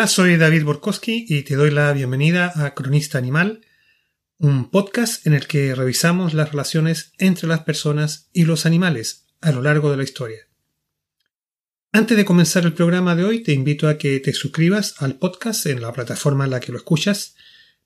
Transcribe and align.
Hola, 0.00 0.08
soy 0.08 0.38
David 0.38 0.64
Borkowski 0.64 1.26
y 1.28 1.42
te 1.42 1.56
doy 1.56 1.70
la 1.70 1.92
bienvenida 1.92 2.50
a 2.56 2.72
Cronista 2.72 3.18
Animal, 3.18 3.66
un 4.38 4.70
podcast 4.70 5.26
en 5.26 5.34
el 5.34 5.46
que 5.46 5.74
revisamos 5.74 6.32
las 6.32 6.52
relaciones 6.52 7.12
entre 7.18 7.46
las 7.46 7.64
personas 7.64 8.30
y 8.32 8.46
los 8.46 8.64
animales 8.64 9.26
a 9.42 9.52
lo 9.52 9.60
largo 9.60 9.90
de 9.90 9.98
la 9.98 10.02
historia. 10.02 10.48
Antes 11.92 12.16
de 12.16 12.24
comenzar 12.24 12.64
el 12.64 12.72
programa 12.72 13.14
de 13.14 13.24
hoy, 13.24 13.42
te 13.42 13.52
invito 13.52 13.88
a 13.88 13.98
que 13.98 14.18
te 14.20 14.32
suscribas 14.32 14.94
al 15.02 15.18
podcast 15.18 15.66
en 15.66 15.82
la 15.82 15.92
plataforma 15.92 16.46
en 16.46 16.52
la 16.52 16.60
que 16.60 16.72
lo 16.72 16.78
escuchas 16.78 17.34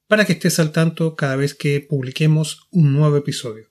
para 0.06 0.24
que 0.24 0.34
estés 0.34 0.60
al 0.60 0.70
tanto 0.70 1.16
cada 1.16 1.34
vez 1.34 1.54
que 1.54 1.80
publiquemos 1.80 2.68
un 2.70 2.92
nuevo 2.92 3.16
episodio. 3.16 3.70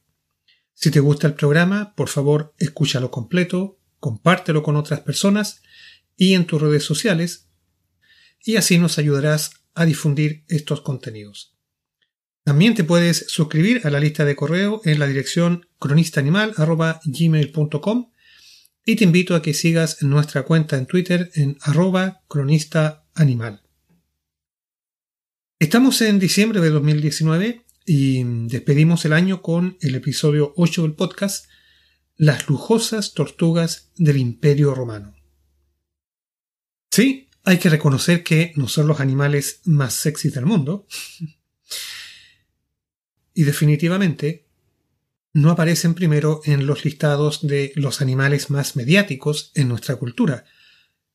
Si 0.74 0.92
te 0.92 1.00
gusta 1.00 1.28
el 1.28 1.36
programa, 1.36 1.96
por 1.96 2.10
favor, 2.10 2.54
escúchalo 2.58 3.10
completo, 3.10 3.80
compártelo 4.02 4.64
con 4.64 4.76
otras 4.76 5.00
personas 5.00 5.62
y 6.18 6.34
en 6.34 6.44
tus 6.44 6.62
redes 6.62 6.84
sociales 6.84 7.48
y 8.44 8.58
así 8.58 8.78
nos 8.78 8.98
ayudarás 8.98 9.52
a 9.74 9.86
difundir 9.86 10.44
estos 10.48 10.82
contenidos. 10.82 11.56
También 12.44 12.76
te 12.76 12.84
puedes 12.84 13.28
suscribir 13.30 13.88
a 13.88 13.90
la 13.90 14.02
lista 14.02 14.26
de 14.26 14.36
correo 14.36 14.82
en 14.84 15.00
la 15.00 15.08
dirección 15.08 15.66
cronistaanimal.gmail.com 15.80 18.12
y 18.86 18.98
te 18.98 19.06
invito 19.06 19.34
a 19.36 19.42
que 19.42 19.54
sigas 19.54 20.04
nuestra 20.04 20.44
cuenta 20.44 20.78
en 20.78 20.86
Twitter 20.86 21.32
en 21.36 21.58
arroba 21.62 22.22
cronistaanimal. 22.28 23.62
Estamos 25.58 26.02
en 26.02 26.20
diciembre 26.20 26.60
de 26.60 26.70
2019 26.70 27.62
y 27.86 28.26
despedimos 28.48 29.06
el 29.06 29.14
año 29.14 29.42
con 29.42 29.78
el 29.80 29.96
episodio 29.96 30.52
8 30.58 30.82
del 30.82 30.96
podcast 30.96 31.46
Las 32.18 32.50
lujosas 32.50 33.14
tortugas 33.14 33.94
del 33.96 34.18
Imperio 34.18 34.76
Romano. 34.76 35.16
Sí, 36.92 37.30
hay 37.44 37.58
que 37.58 37.70
reconocer 37.70 38.24
que 38.24 38.54
no 38.56 38.68
son 38.68 38.88
los 38.88 39.00
animales 39.00 39.62
más 39.66 39.94
sexys 39.94 40.34
del 40.34 40.46
mundo. 40.46 40.88
y 43.34 43.44
definitivamente 43.44 44.48
no 45.34 45.50
aparecen 45.50 45.96
primero 45.96 46.42
en 46.46 46.68
los 46.68 46.86
listados 46.86 47.46
de 47.46 47.74
los 47.76 48.02
animales 48.02 48.52
más 48.52 48.76
mediáticos 48.76 49.52
en 49.56 49.68
nuestra 49.68 49.96
cultura, 49.96 50.46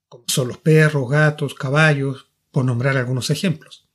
como 0.08 0.24
son 0.26 0.48
los 0.48 0.58
perros, 0.58 1.08
gatos, 1.08 1.54
caballos, 1.54 2.28
por 2.50 2.64
nombrar 2.64 2.96
algunos 2.96 3.30
ejemplos. 3.30 3.88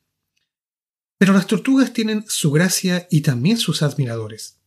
Pero 1.17 1.33
las 1.33 1.47
tortugas 1.47 1.91
tienen 1.93 2.23
su 2.27 2.51
gracia 2.51 3.07
y 3.11 3.21
también 3.21 3.57
sus 3.57 3.81
admiradores. 3.81 4.59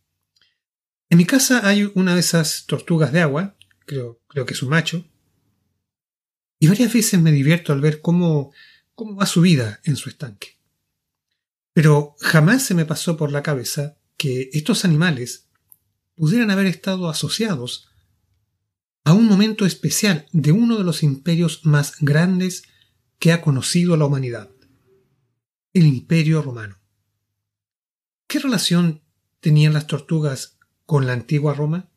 En 1.08 1.18
mi 1.18 1.24
casa 1.24 1.66
hay 1.66 1.90
una 1.94 2.14
de 2.14 2.20
esas 2.20 2.66
tortugas 2.66 3.12
de 3.12 3.20
agua, 3.20 3.56
creo, 3.86 4.20
que 4.28 4.52
es 4.52 4.62
un 4.62 4.70
macho, 4.70 5.04
y 6.58 6.68
varias 6.68 6.92
veces 6.92 7.20
me 7.20 7.32
divierto 7.32 7.72
al 7.72 7.80
ver 7.80 8.00
cómo, 8.00 8.52
cómo 8.94 9.16
va 9.16 9.26
su 9.26 9.40
vida 9.40 9.80
en 9.84 9.96
su 9.96 10.08
estanque. 10.08 10.58
Pero 11.72 12.16
jamás 12.20 12.62
se 12.62 12.74
me 12.74 12.86
pasó 12.86 13.16
por 13.16 13.30
la 13.30 13.42
cabeza 13.42 13.98
que 14.16 14.48
estos 14.52 14.84
animales 14.84 15.48
pudieran 16.14 16.50
haber 16.50 16.66
estado 16.66 17.08
asociados 17.08 17.88
a 19.04 19.12
un 19.12 19.26
momento 19.26 19.66
especial 19.66 20.26
de 20.32 20.52
uno 20.52 20.78
de 20.78 20.84
los 20.84 21.02
imperios 21.02 21.64
más 21.64 21.94
grandes 22.00 22.64
que 23.18 23.32
ha 23.32 23.40
conocido 23.40 23.96
la 23.96 24.06
humanidad, 24.06 24.50
el 25.74 25.86
imperio 25.86 26.42
romano. 26.42 26.78
¿Qué 28.26 28.40
relación 28.40 29.02
tenían 29.40 29.74
las 29.74 29.86
tortugas 29.86 30.58
con 30.86 31.06
la 31.06 31.12
antigua 31.12 31.54
Roma? 31.54 31.88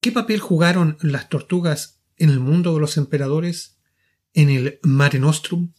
¿Qué 0.00 0.12
papel 0.12 0.40
jugaron 0.40 0.96
las 1.02 1.28
tortugas 1.28 1.97
en 2.18 2.30
el 2.30 2.40
mundo 2.40 2.74
de 2.74 2.80
los 2.80 2.96
emperadores, 2.96 3.78
en 4.34 4.50
el 4.50 4.80
Mare 4.82 5.18
Nostrum, 5.18 5.72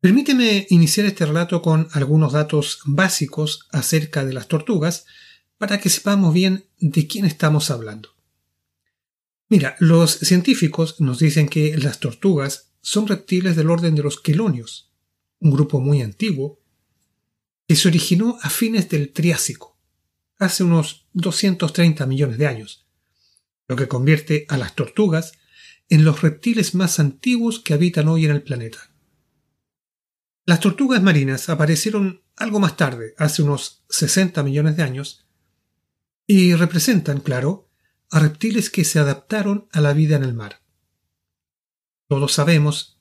Permíteme 0.00 0.66
iniciar 0.70 1.04
este 1.04 1.26
relato 1.26 1.60
con 1.60 1.88
algunos 1.92 2.32
datos 2.32 2.80
básicos 2.86 3.68
acerca 3.70 4.24
de 4.24 4.32
las 4.32 4.48
tortugas 4.48 5.04
para 5.58 5.78
que 5.78 5.90
sepamos 5.90 6.32
bien 6.32 6.64
de 6.78 7.06
quién 7.06 7.26
estamos 7.26 7.70
hablando. 7.70 8.16
Mira, 9.50 9.76
los 9.78 10.12
científicos 10.12 11.00
nos 11.02 11.18
dicen 11.18 11.50
que 11.50 11.76
las 11.76 12.00
tortugas 12.00 12.70
son 12.80 13.08
reptiles 13.08 13.56
del 13.56 13.68
orden 13.68 13.94
de 13.94 14.02
los 14.02 14.18
quelonios, 14.18 14.90
un 15.38 15.50
grupo 15.50 15.80
muy 15.80 16.00
antiguo 16.00 16.60
que 17.68 17.76
se 17.76 17.88
originó 17.88 18.38
a 18.40 18.48
fines 18.48 18.88
del 18.88 19.12
Triásico, 19.12 19.76
hace 20.38 20.64
unos 20.64 21.08
230 21.12 22.06
millones 22.06 22.38
de 22.38 22.46
años, 22.46 22.86
lo 23.68 23.76
que 23.76 23.86
convierte 23.86 24.46
a 24.48 24.56
las 24.56 24.74
tortugas 24.74 25.32
en 25.90 26.04
los 26.04 26.22
reptiles 26.22 26.74
más 26.74 26.98
antiguos 26.98 27.60
que 27.60 27.74
habitan 27.74 28.08
hoy 28.08 28.24
en 28.24 28.30
el 28.30 28.42
planeta. 28.42 28.89
Las 30.46 30.60
tortugas 30.60 31.02
marinas 31.02 31.48
aparecieron 31.48 32.22
algo 32.36 32.60
más 32.60 32.76
tarde, 32.76 33.14
hace 33.18 33.42
unos 33.42 33.84
60 33.90 34.42
millones 34.42 34.76
de 34.76 34.82
años, 34.82 35.26
y 36.26 36.54
representan, 36.54 37.20
claro, 37.20 37.68
a 38.10 38.18
reptiles 38.18 38.70
que 38.70 38.84
se 38.84 38.98
adaptaron 38.98 39.68
a 39.72 39.80
la 39.80 39.92
vida 39.92 40.16
en 40.16 40.24
el 40.24 40.34
mar. 40.34 40.62
Todos 42.08 42.32
sabemos, 42.32 43.00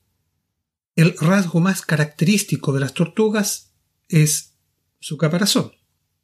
el 0.96 1.16
rasgo 1.18 1.60
más 1.60 1.82
característico 1.82 2.74
de 2.74 2.82
las 2.82 2.94
tortugas 2.94 3.74
es 4.08 4.58
su 5.00 5.18
caparazón, 5.18 5.72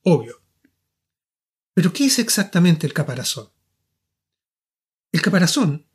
obvio. 0.02 0.42
Pero 1.74 1.94
¿qué 1.94 2.06
es 2.06 2.20
exactamente 2.20 2.86
el 2.86 2.94
caparazón? 2.94 3.50
El 5.12 5.22
caparazón, 5.22 5.88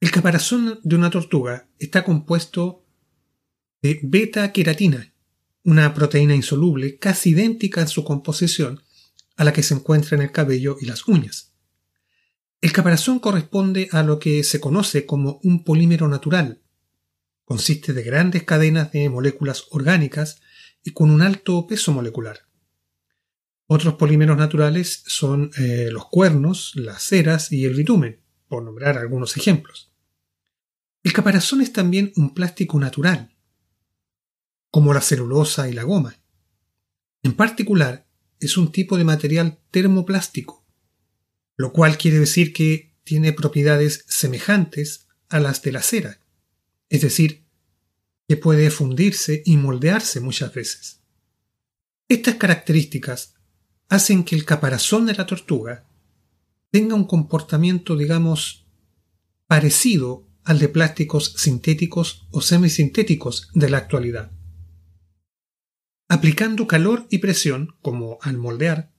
el 0.00 0.10
caparazón 0.10 0.80
de 0.82 0.96
una 0.96 1.10
tortuga 1.10 1.68
está 1.78 2.04
compuesto 2.04 2.79
de 3.82 4.00
beta-queratina, 4.02 5.12
una 5.64 5.94
proteína 5.94 6.34
insoluble 6.34 6.98
casi 6.98 7.30
idéntica 7.30 7.80
en 7.80 7.88
su 7.88 8.04
composición 8.04 8.82
a 9.36 9.44
la 9.44 9.52
que 9.52 9.62
se 9.62 9.74
encuentra 9.74 10.16
en 10.16 10.22
el 10.22 10.32
cabello 10.32 10.76
y 10.80 10.86
las 10.86 11.08
uñas. 11.08 11.54
El 12.60 12.72
caparazón 12.72 13.20
corresponde 13.20 13.88
a 13.90 14.02
lo 14.02 14.18
que 14.18 14.44
se 14.44 14.60
conoce 14.60 15.06
como 15.06 15.40
un 15.42 15.64
polímero 15.64 16.08
natural. 16.08 16.60
Consiste 17.46 17.94
de 17.94 18.02
grandes 18.02 18.42
cadenas 18.42 18.92
de 18.92 19.08
moléculas 19.08 19.64
orgánicas 19.70 20.40
y 20.84 20.90
con 20.90 21.10
un 21.10 21.22
alto 21.22 21.66
peso 21.66 21.92
molecular. 21.92 22.40
Otros 23.66 23.94
polímeros 23.94 24.36
naturales 24.36 25.02
son 25.06 25.52
eh, 25.56 25.88
los 25.90 26.08
cuernos, 26.08 26.72
las 26.74 27.02
ceras 27.02 27.50
y 27.50 27.64
el 27.64 27.74
bitumen, 27.74 28.20
por 28.46 28.62
nombrar 28.62 28.98
algunos 28.98 29.36
ejemplos. 29.36 29.92
El 31.02 31.12
caparazón 31.12 31.62
es 31.62 31.72
también 31.72 32.12
un 32.16 32.34
plástico 32.34 32.78
natural, 32.78 33.34
como 34.70 34.94
la 34.94 35.00
celulosa 35.00 35.68
y 35.68 35.72
la 35.72 35.82
goma. 35.82 36.16
En 37.22 37.34
particular, 37.34 38.06
es 38.38 38.56
un 38.56 38.72
tipo 38.72 38.96
de 38.96 39.04
material 39.04 39.60
termoplástico, 39.70 40.64
lo 41.56 41.72
cual 41.72 41.98
quiere 41.98 42.18
decir 42.18 42.52
que 42.52 42.94
tiene 43.04 43.32
propiedades 43.32 44.04
semejantes 44.08 45.08
a 45.28 45.40
las 45.40 45.62
de 45.62 45.72
la 45.72 45.82
cera, 45.82 46.20
es 46.88 47.02
decir, 47.02 47.44
que 48.28 48.36
puede 48.36 48.70
fundirse 48.70 49.42
y 49.44 49.56
moldearse 49.56 50.20
muchas 50.20 50.54
veces. 50.54 51.00
Estas 52.08 52.36
características 52.36 53.34
hacen 53.88 54.24
que 54.24 54.36
el 54.36 54.44
caparazón 54.44 55.06
de 55.06 55.14
la 55.14 55.26
tortuga 55.26 55.84
tenga 56.70 56.94
un 56.94 57.04
comportamiento, 57.04 57.96
digamos, 57.96 58.66
parecido 59.46 60.26
al 60.44 60.58
de 60.58 60.68
plásticos 60.68 61.34
sintéticos 61.36 62.28
o 62.30 62.40
semisintéticos 62.40 63.48
de 63.52 63.68
la 63.68 63.78
actualidad. 63.78 64.30
Aplicando 66.12 66.66
calor 66.66 67.06
y 67.08 67.18
presión, 67.18 67.76
como 67.82 68.18
al 68.22 68.36
moldear, 68.36 68.90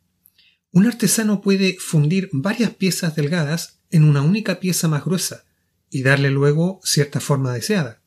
un 0.72 0.88
artesano 0.88 1.42
puede 1.42 1.76
fundir 1.78 2.30
varias 2.32 2.74
piezas 2.74 3.18
delgadas 3.18 3.82
en 3.90 4.06
una 4.06 4.22
única 4.22 4.62
pieza 4.62 4.88
más 4.88 5.04
gruesa 5.04 5.44
y 5.90 6.04
darle 6.04 6.32
luego 6.32 6.80
cierta 6.86 7.20
forma 7.20 7.52
deseada. 7.52 8.02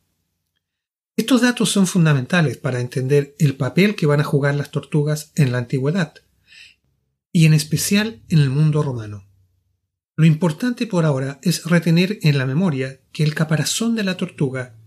Estos 1.17 1.43
datos 1.43 1.69
son 1.69 1.87
fundamentales 1.87 2.57
para 2.57 2.81
entender 2.81 3.37
el 3.39 3.59
papel 3.59 3.95
que 3.95 4.07
van 4.07 4.21
a 4.21 4.25
jugar 4.25 4.55
las 4.55 4.71
tortugas 4.71 5.33
en 5.35 5.53
la 5.53 5.59
antigüedad, 5.59 6.15
y 7.31 7.45
en 7.45 7.53
especial 7.53 8.23
en 8.31 8.39
el 8.39 8.49
mundo 8.49 8.83
romano. 8.83 9.29
Lo 10.17 10.25
importante 10.25 10.87
por 10.87 11.05
ahora 11.05 11.41
es 11.43 11.67
retener 11.67 12.21
en 12.23 12.39
la 12.39 12.47
memoria 12.47 13.03
que 13.13 13.23
el 13.23 13.35
caparazón 13.35 13.97
de 13.97 14.05
la 14.05 14.17
tortuga 14.17 14.79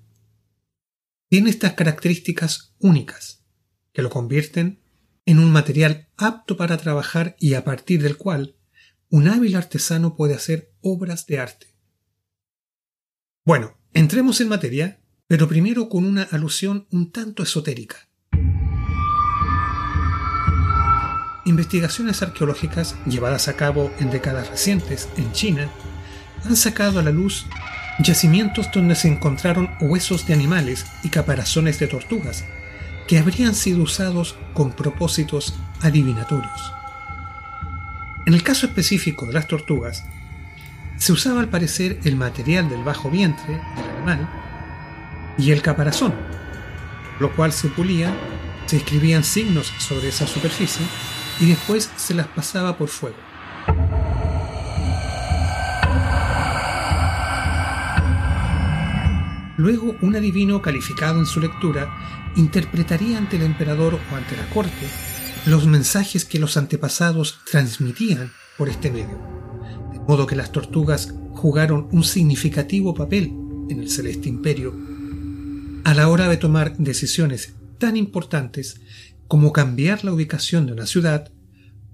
tiene 1.30 1.52
estas 1.52 1.74
características 1.74 2.74
únicas, 2.80 3.44
que 3.98 4.04
lo 4.04 4.12
convierten 4.12 4.80
en 5.26 5.40
un 5.40 5.52
material 5.52 6.08
apto 6.18 6.56
para 6.56 6.78
trabajar 6.78 7.36
y 7.40 7.56
a 7.56 7.64
partir 7.64 8.04
del 8.04 8.16
cual 8.16 8.56
un 9.10 9.28
hábil 9.28 9.56
artesano 9.56 10.16
puede 10.16 10.36
hacer 10.36 10.72
obras 10.82 11.26
de 11.26 11.40
arte. 11.40 11.74
Bueno, 13.44 13.76
entremos 13.94 14.40
en 14.40 14.50
materia, 14.50 15.00
pero 15.26 15.48
primero 15.48 15.90
con 15.90 16.06
una 16.06 16.22
alusión 16.22 16.86
un 16.92 17.12
tanto 17.12 17.42
esotérica. 17.42 18.08
Investigaciones 21.46 22.22
arqueológicas 22.22 22.96
llevadas 23.08 23.48
a 23.48 23.56
cabo 23.56 23.92
en 23.98 24.12
décadas 24.12 24.48
recientes 24.48 25.10
en 25.18 25.32
China 25.32 25.72
han 26.44 26.56
sacado 26.56 27.00
a 27.00 27.04
la 27.04 27.10
luz 27.10 27.48
yacimientos 27.98 28.70
donde 28.72 28.94
se 28.94 29.08
encontraron 29.08 29.72
huesos 29.82 30.28
de 30.28 30.36
animales 30.36 30.86
y 31.04 31.10
caparazones 31.10 31.80
de 31.80 31.88
tortugas 31.88 32.46
que 33.08 33.18
habrían 33.18 33.56
sido 33.56 33.84
usados 33.84 34.36
con 34.54 34.72
propósitos 34.72 35.54
adivinatorios. 35.82 36.74
En 38.26 38.34
el 38.34 38.44
caso 38.44 38.68
específico 38.68 39.26
de 39.26 39.34
las 39.34 39.48
tortugas, 39.48 40.04
se 40.98 41.14
usaba 41.14 41.40
al 41.40 41.50
parecer 41.50 42.00
el 42.04 42.16
material 42.16 42.70
del 42.70 42.84
bajo 42.84 43.10
vientre 43.10 43.54
del 43.54 43.90
animal 43.96 44.30
y 45.38 45.52
el 45.52 45.62
caparazón, 45.62 46.14
lo 47.20 47.34
cual 47.36 47.54
se 47.54 47.70
pulía, 47.70 48.14
se 48.66 48.78
escribían 48.78 49.24
signos 49.24 49.72
sobre 49.78 50.10
esa 50.10 50.28
superficie 50.28 50.86
y 51.40 51.46
después 51.46 51.90
se 51.96 52.14
las 52.14 52.28
pasaba 52.28 52.78
por 52.78 52.90
fuego. 52.90 53.27
Luego 59.58 59.96
un 60.02 60.16
adivino 60.16 60.62
calificado 60.62 61.20
en 61.20 61.26
su 61.26 61.40
lectura 61.40 62.32
interpretaría 62.36 63.18
ante 63.18 63.38
el 63.38 63.44
emperador 63.44 64.00
o 64.12 64.16
ante 64.16 64.38
la 64.38 64.48
corte 64.50 64.88
los 65.46 65.66
mensajes 65.66 66.26
que 66.26 66.40
los 66.40 66.58
antepasados 66.58 67.40
transmitían 67.50 68.32
por 68.58 68.70
este 68.70 68.92
medio, 68.92 69.18
de 69.94 70.00
modo 70.00 70.28
que 70.28 70.36
las 70.36 70.52
tortugas 70.52 71.14
jugaron 71.34 71.88
un 71.92 72.04
significativo 72.04 72.94
papel 72.94 73.34
en 73.70 73.80
el 73.80 73.90
celeste 73.90 74.30
imperio 74.30 74.76
a 75.84 75.94
la 75.94 76.10
hora 76.10 76.28
de 76.28 76.38
tomar 76.38 76.76
decisiones 76.78 77.54
tan 77.78 77.96
importantes 77.96 78.82
como 79.28 79.54
cambiar 79.54 80.04
la 80.04 80.12
ubicación 80.12 80.66
de 80.66 80.74
una 80.74 80.86
ciudad 80.86 81.32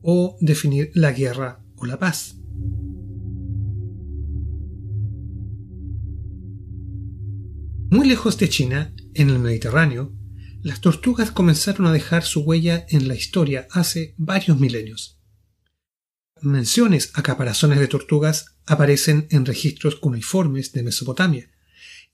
o 0.02 0.36
definir 0.42 0.92
la 0.96 1.12
guerra 1.12 1.60
o 1.76 1.86
la 1.86 2.00
paz. 2.00 2.36
Muy 7.94 8.08
lejos 8.08 8.40
de 8.40 8.50
China, 8.50 8.92
en 9.14 9.30
el 9.30 9.38
Mediterráneo, 9.38 10.12
las 10.64 10.82
tortugas 10.82 11.30
comenzaron 11.30 11.86
a 11.86 11.92
dejar 11.92 12.24
su 12.24 12.40
huella 12.42 12.88
en 12.90 13.08
la 13.08 13.14
historia 13.14 13.68
hace 13.70 14.16
varios 14.18 14.60
milenios. 14.60 15.20
Menciones 16.42 17.12
a 17.14 17.22
caparazones 17.22 17.78
de 17.78 17.88
tortugas 17.88 18.58
aparecen 18.66 19.28
en 19.30 19.46
registros 19.46 19.96
cuneiformes 19.96 20.72
de 20.72 20.82
Mesopotamia, 20.82 21.52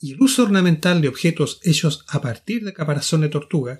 y 0.01 0.11
el 0.11 0.21
uso 0.21 0.43
ornamental 0.43 1.01
de 1.01 1.07
objetos 1.07 1.61
hechos 1.63 2.03
a 2.09 2.19
partir 2.19 2.65
de 2.65 2.73
caparazón 2.73 3.21
de 3.21 3.29
tortuga 3.29 3.77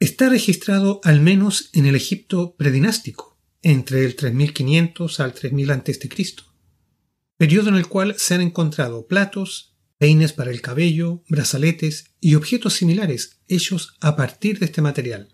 está 0.00 0.28
registrado 0.28 1.00
al 1.02 1.22
menos 1.22 1.70
en 1.72 1.86
el 1.86 1.94
Egipto 1.94 2.56
predinástico, 2.58 3.38
entre 3.62 4.04
el 4.04 4.16
3500 4.16 5.18
al 5.18 5.32
3000 5.32 5.70
a.C., 5.70 6.10
periodo 7.38 7.70
en 7.70 7.76
el 7.76 7.88
cual 7.88 8.16
se 8.18 8.34
han 8.34 8.42
encontrado 8.42 9.06
platos, 9.06 9.71
peines 10.02 10.32
para 10.32 10.50
el 10.50 10.60
cabello, 10.62 11.22
brazaletes 11.28 12.06
y 12.18 12.34
objetos 12.34 12.72
similares 12.72 13.38
hechos 13.46 13.94
a 14.00 14.16
partir 14.16 14.58
de 14.58 14.66
este 14.66 14.82
material. 14.82 15.32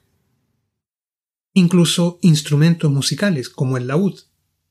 Incluso 1.54 2.18
instrumentos 2.20 2.90
musicales 2.90 3.48
como 3.48 3.78
el 3.78 3.86
laúd, 3.86 4.20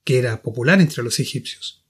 que 0.03 0.19
era 0.19 0.43
popular 0.43 0.81
entre 0.81 1.01
los 1.01 1.19
egipcios. 1.19 1.83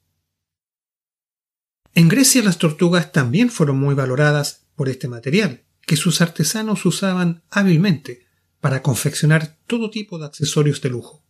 En 1.95 2.07
Grecia 2.07 2.41
las 2.43 2.59
tortugas 2.59 3.11
también 3.11 3.49
fueron 3.49 3.77
muy 3.77 3.93
valoradas 3.93 4.67
por 4.77 4.87
este 4.87 5.09
material, 5.09 5.65
que 5.81 5.97
sus 5.97 6.21
artesanos 6.21 6.85
usaban 6.85 7.43
hábilmente 7.49 8.25
para 8.61 8.81
confeccionar 8.83 9.59
todo 9.67 9.89
tipo 9.89 10.17
de 10.17 10.27
accesorios 10.27 10.79
de 10.79 10.91
lujo, 10.91 11.25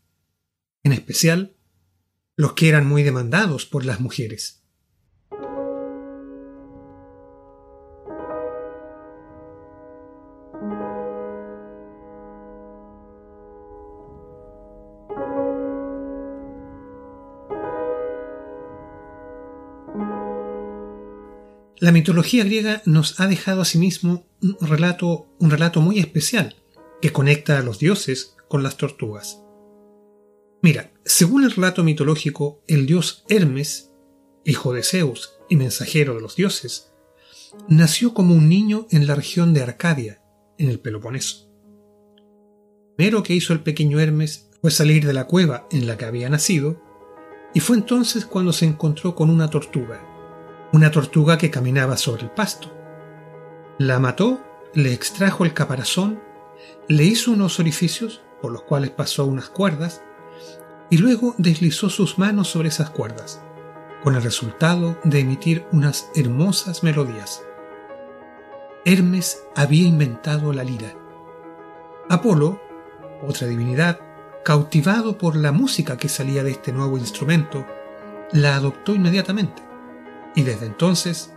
en 0.83 0.93
especial 0.93 1.55
los 2.35 2.53
que 2.53 2.69
eran 2.69 2.85
muy 2.85 3.01
demandados 3.01 3.65
por 3.65 3.83
las 3.83 3.99
mujeres. 3.99 4.61
La 21.87 21.93
mitología 21.93 22.43
griega 22.43 22.81
nos 22.83 23.17
ha 23.21 23.27
dejado 23.27 23.61
asimismo 23.61 24.25
un 24.41 24.57
relato, 24.59 25.33
un 25.39 25.49
relato 25.49 25.79
muy 25.79 25.99
especial 25.99 26.57
que 27.01 27.13
conecta 27.13 27.57
a 27.57 27.61
los 27.61 27.79
dioses 27.79 28.35
con 28.49 28.61
las 28.61 28.75
tortugas. 28.75 29.41
Mira, 30.61 30.91
según 31.05 31.45
el 31.45 31.51
relato 31.51 31.85
mitológico, 31.85 32.61
el 32.67 32.87
dios 32.87 33.23
Hermes, 33.29 33.93
hijo 34.43 34.73
de 34.73 34.83
Zeus 34.83 35.35
y 35.47 35.55
mensajero 35.55 36.15
de 36.15 36.19
los 36.19 36.35
dioses, 36.35 36.91
nació 37.69 38.13
como 38.13 38.35
un 38.35 38.49
niño 38.49 38.85
en 38.91 39.07
la 39.07 39.15
región 39.15 39.53
de 39.53 39.61
Arcadia, 39.61 40.21
en 40.57 40.69
el 40.69 40.81
Peloponeso. 40.81 41.49
Lo 42.17 42.95
primero 42.97 43.23
que 43.23 43.33
hizo 43.33 43.53
el 43.53 43.61
pequeño 43.61 44.01
Hermes 44.01 44.49
fue 44.61 44.71
salir 44.71 45.07
de 45.07 45.13
la 45.13 45.23
cueva 45.23 45.69
en 45.71 45.87
la 45.87 45.97
que 45.97 46.03
había 46.03 46.27
nacido, 46.27 46.81
y 47.53 47.61
fue 47.61 47.77
entonces 47.77 48.25
cuando 48.25 48.51
se 48.51 48.65
encontró 48.65 49.15
con 49.15 49.29
una 49.29 49.49
tortuga, 49.49 50.06
una 50.73 50.91
tortuga 50.91 51.37
que 51.37 51.49
caminaba 51.49 51.97
sobre 51.97 52.23
el 52.23 52.31
pasto. 52.31 52.73
La 53.77 53.99
mató, 53.99 54.41
le 54.73 54.93
extrajo 54.93 55.45
el 55.45 55.53
caparazón, 55.53 56.21
le 56.87 57.03
hizo 57.05 57.31
unos 57.31 57.59
orificios 57.59 58.21
por 58.41 58.51
los 58.51 58.63
cuales 58.63 58.91
pasó 58.91 59.25
unas 59.25 59.49
cuerdas 59.49 60.01
y 60.89 60.97
luego 60.97 61.35
deslizó 61.37 61.89
sus 61.89 62.17
manos 62.17 62.49
sobre 62.49 62.69
esas 62.69 62.89
cuerdas, 62.89 63.41
con 64.03 64.15
el 64.15 64.21
resultado 64.21 64.97
de 65.03 65.19
emitir 65.19 65.65
unas 65.71 66.09
hermosas 66.15 66.83
melodías. 66.83 67.43
Hermes 68.85 69.43
había 69.55 69.87
inventado 69.87 70.53
la 70.53 70.63
lira. 70.63 70.93
Apolo, 72.09 72.61
otra 73.27 73.47
divinidad, 73.47 73.99
cautivado 74.45 75.17
por 75.17 75.35
la 75.35 75.51
música 75.51 75.97
que 75.97 76.07
salía 76.07 76.43
de 76.43 76.51
este 76.51 76.71
nuevo 76.71 76.97
instrumento, 76.97 77.65
la 78.31 78.55
adoptó 78.55 78.95
inmediatamente 78.95 79.66
y 80.37 80.43
desde 80.43 80.67
entonces 80.67 81.33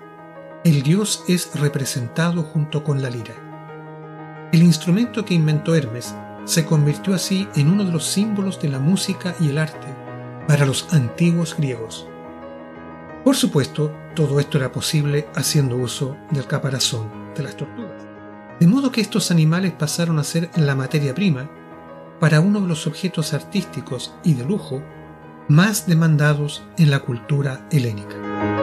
el 0.62 0.82
dios 0.82 1.24
es 1.26 1.58
representado 1.58 2.42
junto 2.42 2.84
con 2.84 3.00
la 3.00 3.08
lira. 3.08 3.32
El 4.52 4.62
instrumento 4.62 5.24
que 5.24 5.32
inventó 5.32 5.74
Hermes 5.74 6.14
se 6.44 6.66
convirtió 6.66 7.14
así 7.14 7.48
en 7.56 7.70
uno 7.70 7.84
de 7.84 7.92
los 7.92 8.04
símbolos 8.04 8.60
de 8.60 8.68
la 8.68 8.78
música 8.78 9.34
y 9.40 9.48
el 9.48 9.56
arte 9.56 9.86
para 10.46 10.66
los 10.66 10.92
antiguos 10.92 11.56
griegos. 11.56 12.06
Por 13.24 13.36
supuesto, 13.36 13.90
todo 14.14 14.38
esto 14.38 14.58
era 14.58 14.70
posible 14.70 15.26
haciendo 15.34 15.76
uso 15.76 16.18
del 16.30 16.46
caparazón 16.46 17.32
de 17.34 17.42
las 17.42 17.56
tortugas. 17.56 18.02
De 18.60 18.66
modo 18.66 18.92
que 18.92 19.00
estos 19.00 19.30
animales 19.30 19.72
pasaron 19.72 20.18
a 20.18 20.24
ser 20.24 20.50
la 20.56 20.74
materia 20.74 21.14
prima 21.14 21.50
para 22.20 22.40
uno 22.40 22.60
de 22.60 22.68
los 22.68 22.86
objetos 22.86 23.32
artísticos 23.32 24.14
y 24.24 24.34
de 24.34 24.44
lujo 24.44 24.82
más 25.48 25.86
demandados 25.86 26.62
en 26.76 26.90
la 26.90 26.98
cultura 26.98 27.66
helénica. 27.70 28.59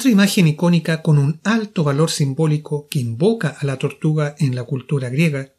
Otra 0.00 0.12
imagen 0.12 0.46
icónica 0.48 1.02
con 1.02 1.18
un 1.18 1.42
alto 1.44 1.84
valor 1.84 2.10
simbólico 2.10 2.88
que 2.88 3.00
invoca 3.00 3.48
a 3.50 3.66
la 3.66 3.76
tortuga 3.76 4.34
en 4.38 4.54
la 4.54 4.64
cultura 4.64 5.10
griega 5.10 5.52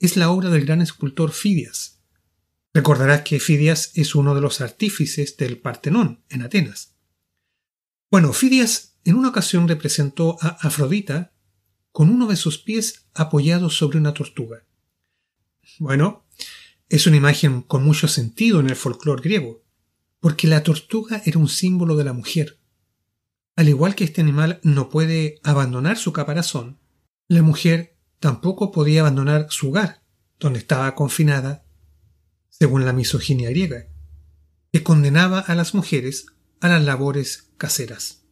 es 0.00 0.16
la 0.16 0.30
obra 0.30 0.48
del 0.48 0.66
gran 0.66 0.82
escultor 0.82 1.30
Fidias. 1.30 2.00
Recordarás 2.74 3.22
que 3.22 3.38
Fidias 3.38 3.92
es 3.94 4.16
uno 4.16 4.34
de 4.34 4.40
los 4.40 4.60
artífices 4.60 5.36
del 5.36 5.58
Partenón 5.58 6.24
en 6.30 6.42
Atenas. 6.42 6.96
Bueno, 8.10 8.32
Fidias 8.32 8.96
en 9.04 9.14
una 9.14 9.28
ocasión 9.28 9.68
representó 9.68 10.36
a 10.40 10.48
Afrodita 10.48 11.32
con 11.92 12.10
uno 12.10 12.26
de 12.26 12.34
sus 12.34 12.58
pies 12.58 13.06
apoyado 13.14 13.70
sobre 13.70 13.98
una 13.98 14.14
tortuga. 14.14 14.64
Bueno, 15.78 16.26
es 16.88 17.06
una 17.06 17.18
imagen 17.18 17.62
con 17.62 17.84
mucho 17.84 18.08
sentido 18.08 18.58
en 18.58 18.68
el 18.68 18.74
folclore 18.74 19.22
griego, 19.22 19.62
porque 20.18 20.48
la 20.48 20.64
tortuga 20.64 21.22
era 21.24 21.38
un 21.38 21.48
símbolo 21.48 21.94
de 21.94 22.02
la 22.02 22.12
mujer. 22.12 22.59
Al 23.60 23.68
igual 23.68 23.94
que 23.94 24.04
este 24.04 24.22
animal 24.22 24.58
no 24.62 24.88
puede 24.88 25.38
abandonar 25.42 25.98
su 25.98 26.14
caparazón, 26.14 26.78
la 27.28 27.42
mujer 27.42 27.94
tampoco 28.18 28.72
podía 28.72 29.02
abandonar 29.02 29.48
su 29.50 29.68
hogar, 29.68 30.02
donde 30.38 30.60
estaba 30.60 30.94
confinada, 30.94 31.66
según 32.48 32.86
la 32.86 32.94
misoginia 32.94 33.50
griega, 33.50 33.88
que 34.72 34.82
condenaba 34.82 35.40
a 35.40 35.54
las 35.54 35.74
mujeres 35.74 36.24
a 36.60 36.70
las 36.70 36.82
labores 36.82 37.50
caseras. 37.58 38.22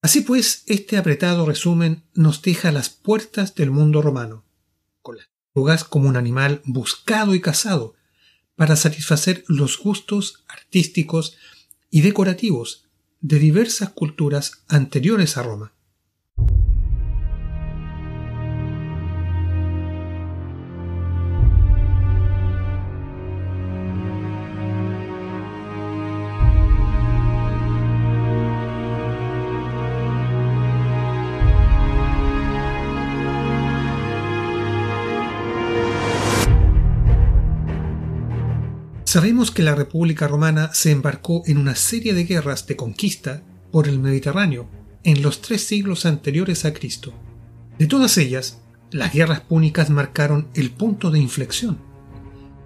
Así 0.00 0.20
pues, 0.20 0.62
este 0.68 0.96
apretado 0.96 1.44
resumen 1.44 2.04
nos 2.14 2.40
deja 2.40 2.70
las 2.70 2.88
puertas 2.88 3.56
del 3.56 3.72
mundo 3.72 4.00
romano, 4.00 4.44
con 5.02 5.16
las 5.16 5.26
tortugas 5.26 5.82
como 5.82 6.08
un 6.08 6.16
animal 6.16 6.62
buscado 6.64 7.34
y 7.34 7.40
cazado 7.40 7.96
para 8.54 8.76
satisfacer 8.76 9.42
los 9.48 9.76
gustos 9.76 10.44
artísticos 10.46 11.36
y 11.90 12.02
decorativos 12.02 12.89
de 13.20 13.38
diversas 13.38 13.90
culturas 13.90 14.62
anteriores 14.68 15.36
a 15.36 15.42
Roma. 15.42 15.72
Sabemos 39.10 39.50
que 39.50 39.64
la 39.64 39.74
República 39.74 40.28
Romana 40.28 40.72
se 40.72 40.92
embarcó 40.92 41.42
en 41.46 41.58
una 41.58 41.74
serie 41.74 42.14
de 42.14 42.22
guerras 42.22 42.68
de 42.68 42.76
conquista 42.76 43.42
por 43.72 43.88
el 43.88 43.98
Mediterráneo 43.98 44.68
en 45.02 45.20
los 45.20 45.42
tres 45.42 45.66
siglos 45.66 46.06
anteriores 46.06 46.64
a 46.64 46.72
Cristo. 46.72 47.12
De 47.76 47.88
todas 47.88 48.16
ellas, 48.18 48.60
las 48.92 49.12
guerras 49.12 49.40
púnicas 49.40 49.90
marcaron 49.90 50.46
el 50.54 50.70
punto 50.70 51.10
de 51.10 51.18
inflexión, 51.18 51.80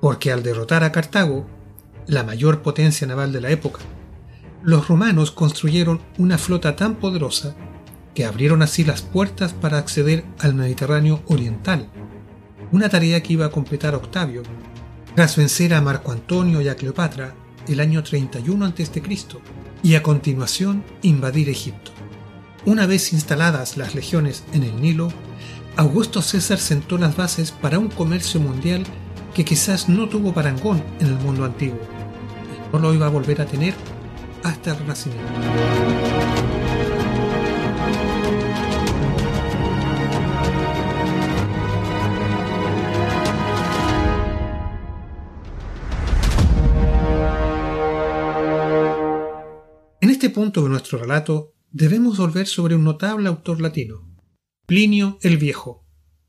porque 0.02 0.32
al 0.32 0.42
derrotar 0.42 0.84
a 0.84 0.92
Cartago, 0.92 1.46
la 2.06 2.24
mayor 2.24 2.60
potencia 2.60 3.06
naval 3.06 3.32
de 3.32 3.40
la 3.40 3.48
época, 3.48 3.80
los 4.62 4.86
romanos 4.86 5.30
construyeron 5.30 6.02
una 6.18 6.36
flota 6.36 6.76
tan 6.76 6.96
poderosa 6.96 7.56
que 8.14 8.26
abrieron 8.26 8.60
así 8.60 8.84
las 8.84 9.00
puertas 9.00 9.54
para 9.54 9.78
acceder 9.78 10.26
al 10.40 10.52
Mediterráneo 10.52 11.22
oriental, 11.26 11.88
una 12.70 12.90
tarea 12.90 13.22
que 13.22 13.32
iba 13.32 13.46
a 13.46 13.50
completar 13.50 13.94
Octavio 13.94 14.42
tras 15.14 15.36
vencer 15.36 15.74
a 15.74 15.80
Marco 15.80 16.12
Antonio 16.12 16.60
y 16.60 16.68
a 16.68 16.76
Cleopatra 16.76 17.34
el 17.68 17.80
año 17.80 18.02
31 18.02 18.66
a.C. 18.66 19.02
y 19.82 19.94
a 19.94 20.02
continuación 20.02 20.84
invadir 21.02 21.48
Egipto. 21.48 21.92
Una 22.66 22.86
vez 22.86 23.12
instaladas 23.12 23.76
las 23.76 23.94
legiones 23.94 24.44
en 24.52 24.64
el 24.64 24.80
Nilo, 24.80 25.08
Augusto 25.76 26.22
César 26.22 26.58
sentó 26.58 26.98
las 26.98 27.16
bases 27.16 27.52
para 27.52 27.78
un 27.78 27.88
comercio 27.88 28.40
mundial 28.40 28.84
que 29.34 29.44
quizás 29.44 29.88
no 29.88 30.08
tuvo 30.08 30.32
parangón 30.32 30.82
en 31.00 31.08
el 31.08 31.16
mundo 31.16 31.44
antiguo 31.44 31.80
y 32.56 32.72
no 32.72 32.78
lo 32.78 32.94
iba 32.94 33.06
a 33.06 33.10
volver 33.10 33.40
a 33.40 33.46
tener 33.46 33.74
hasta 34.42 34.72
el 34.72 34.78
Renacimiento. 34.78 36.03
Nuestro 50.94 51.08
relato 51.08 51.54
debemos 51.72 52.18
volver 52.18 52.46
sobre 52.46 52.76
un 52.76 52.84
notable 52.84 53.28
autor 53.28 53.60
latino, 53.60 54.08
Plinio 54.66 55.18
el 55.22 55.38
Viejo, 55.38 55.84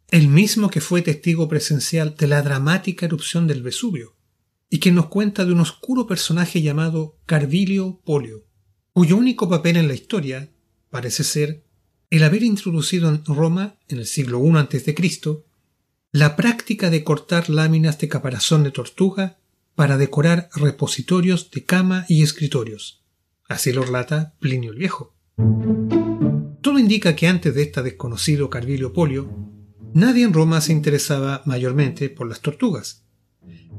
el 0.10 0.28
mismo 0.28 0.70
que 0.70 0.82
fue 0.82 1.02
testigo 1.04 1.48
presencial 1.48 2.16
de 2.18 2.28
la 2.28 2.42
dramática 2.42 3.06
erupción 3.06 3.46
del 3.46 3.62
Vesubio, 3.62 4.16
y 4.70 4.80
que 4.80 4.92
nos 4.92 5.08
cuenta 5.08 5.46
de 5.46 5.52
un 5.52 5.60
oscuro 5.60 6.08
personaje 6.08 6.64
llamado 6.64 7.20
Carvilio 7.28 8.02
Polio, 8.04 8.48
cuyo 8.94 9.18
único 9.18 9.48
papel 9.48 9.78
en 9.78 9.88
la 9.88 9.94
historia 9.94 10.50
parece 10.90 11.24
ser 11.24 11.64
el 12.10 12.24
haber 12.24 12.42
introducido 12.42 13.10
en 13.10 13.24
Roma, 13.26 13.78
en 13.88 14.00
el 14.00 14.08
siglo 14.08 14.44
I 14.44 14.58
a.C., 14.58 14.96
la 16.12 16.36
práctica 16.36 16.90
de 16.90 17.04
cortar 17.04 17.50
láminas 17.50 18.00
de 18.00 18.08
caparazón 18.08 18.64
de 18.64 18.72
tortuga 18.72 19.38
para 19.76 19.98
decorar 19.98 20.50
repositorios 20.56 21.52
de 21.52 21.66
cama 21.66 22.06
y 22.08 22.24
escritorios, 22.24 23.05
Así 23.48 23.72
lo 23.72 23.84
relata 23.84 24.34
Plinio 24.40 24.72
el 24.72 24.78
Viejo. 24.78 25.16
Todo 26.62 26.80
indica 26.80 27.16
que 27.16 27.28
antes 27.28 27.54
de 27.54 27.62
este 27.62 27.84
desconocido 27.84 28.50
Carvilio 28.50 28.92
Polio, 28.92 29.30
nadie 29.94 30.24
en 30.24 30.34
Roma 30.34 30.62
se 30.62 30.74
interesaba 30.74 31.44
mayormente 31.46 32.10
por 32.10 32.28
las 32.28 32.42
tortugas. 32.42 33.06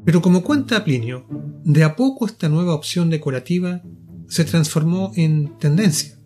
Pero 0.05 0.23
como 0.23 0.45
cuenta 0.45 0.85
Plinio, 0.85 1.27
de 1.65 1.83
a 1.83 1.97
poco 1.97 2.27
esta 2.27 2.49
nueva 2.49 2.75
opción 2.75 3.11
decorativa 3.11 3.83
se 4.29 4.45
transformó 4.45 5.11
en 5.17 5.59
tendencia, 5.59 6.21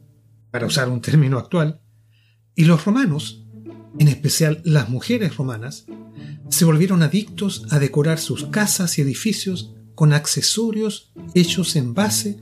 para 0.51 0.67
usar 0.67 0.91
un 0.91 1.01
término 1.01 1.39
actual, 1.39 1.81
y 2.55 2.65
los 2.65 2.85
romanos, 2.85 3.47
en 3.99 4.09
especial 4.09 4.61
las 4.65 4.91
mujeres 4.91 5.39
romanas, 5.39 5.87
se 6.51 6.67
volvieron 6.67 7.03
adictos 7.03 7.65
a 7.71 7.79
decorar 7.79 8.19
sus 8.19 8.45
casas 8.47 8.99
y 8.99 9.03
edificios 9.03 9.75
con 9.95 10.13
accesorios 10.13 11.13
hechos 11.35 11.77
en 11.77 11.95
base 11.95 12.39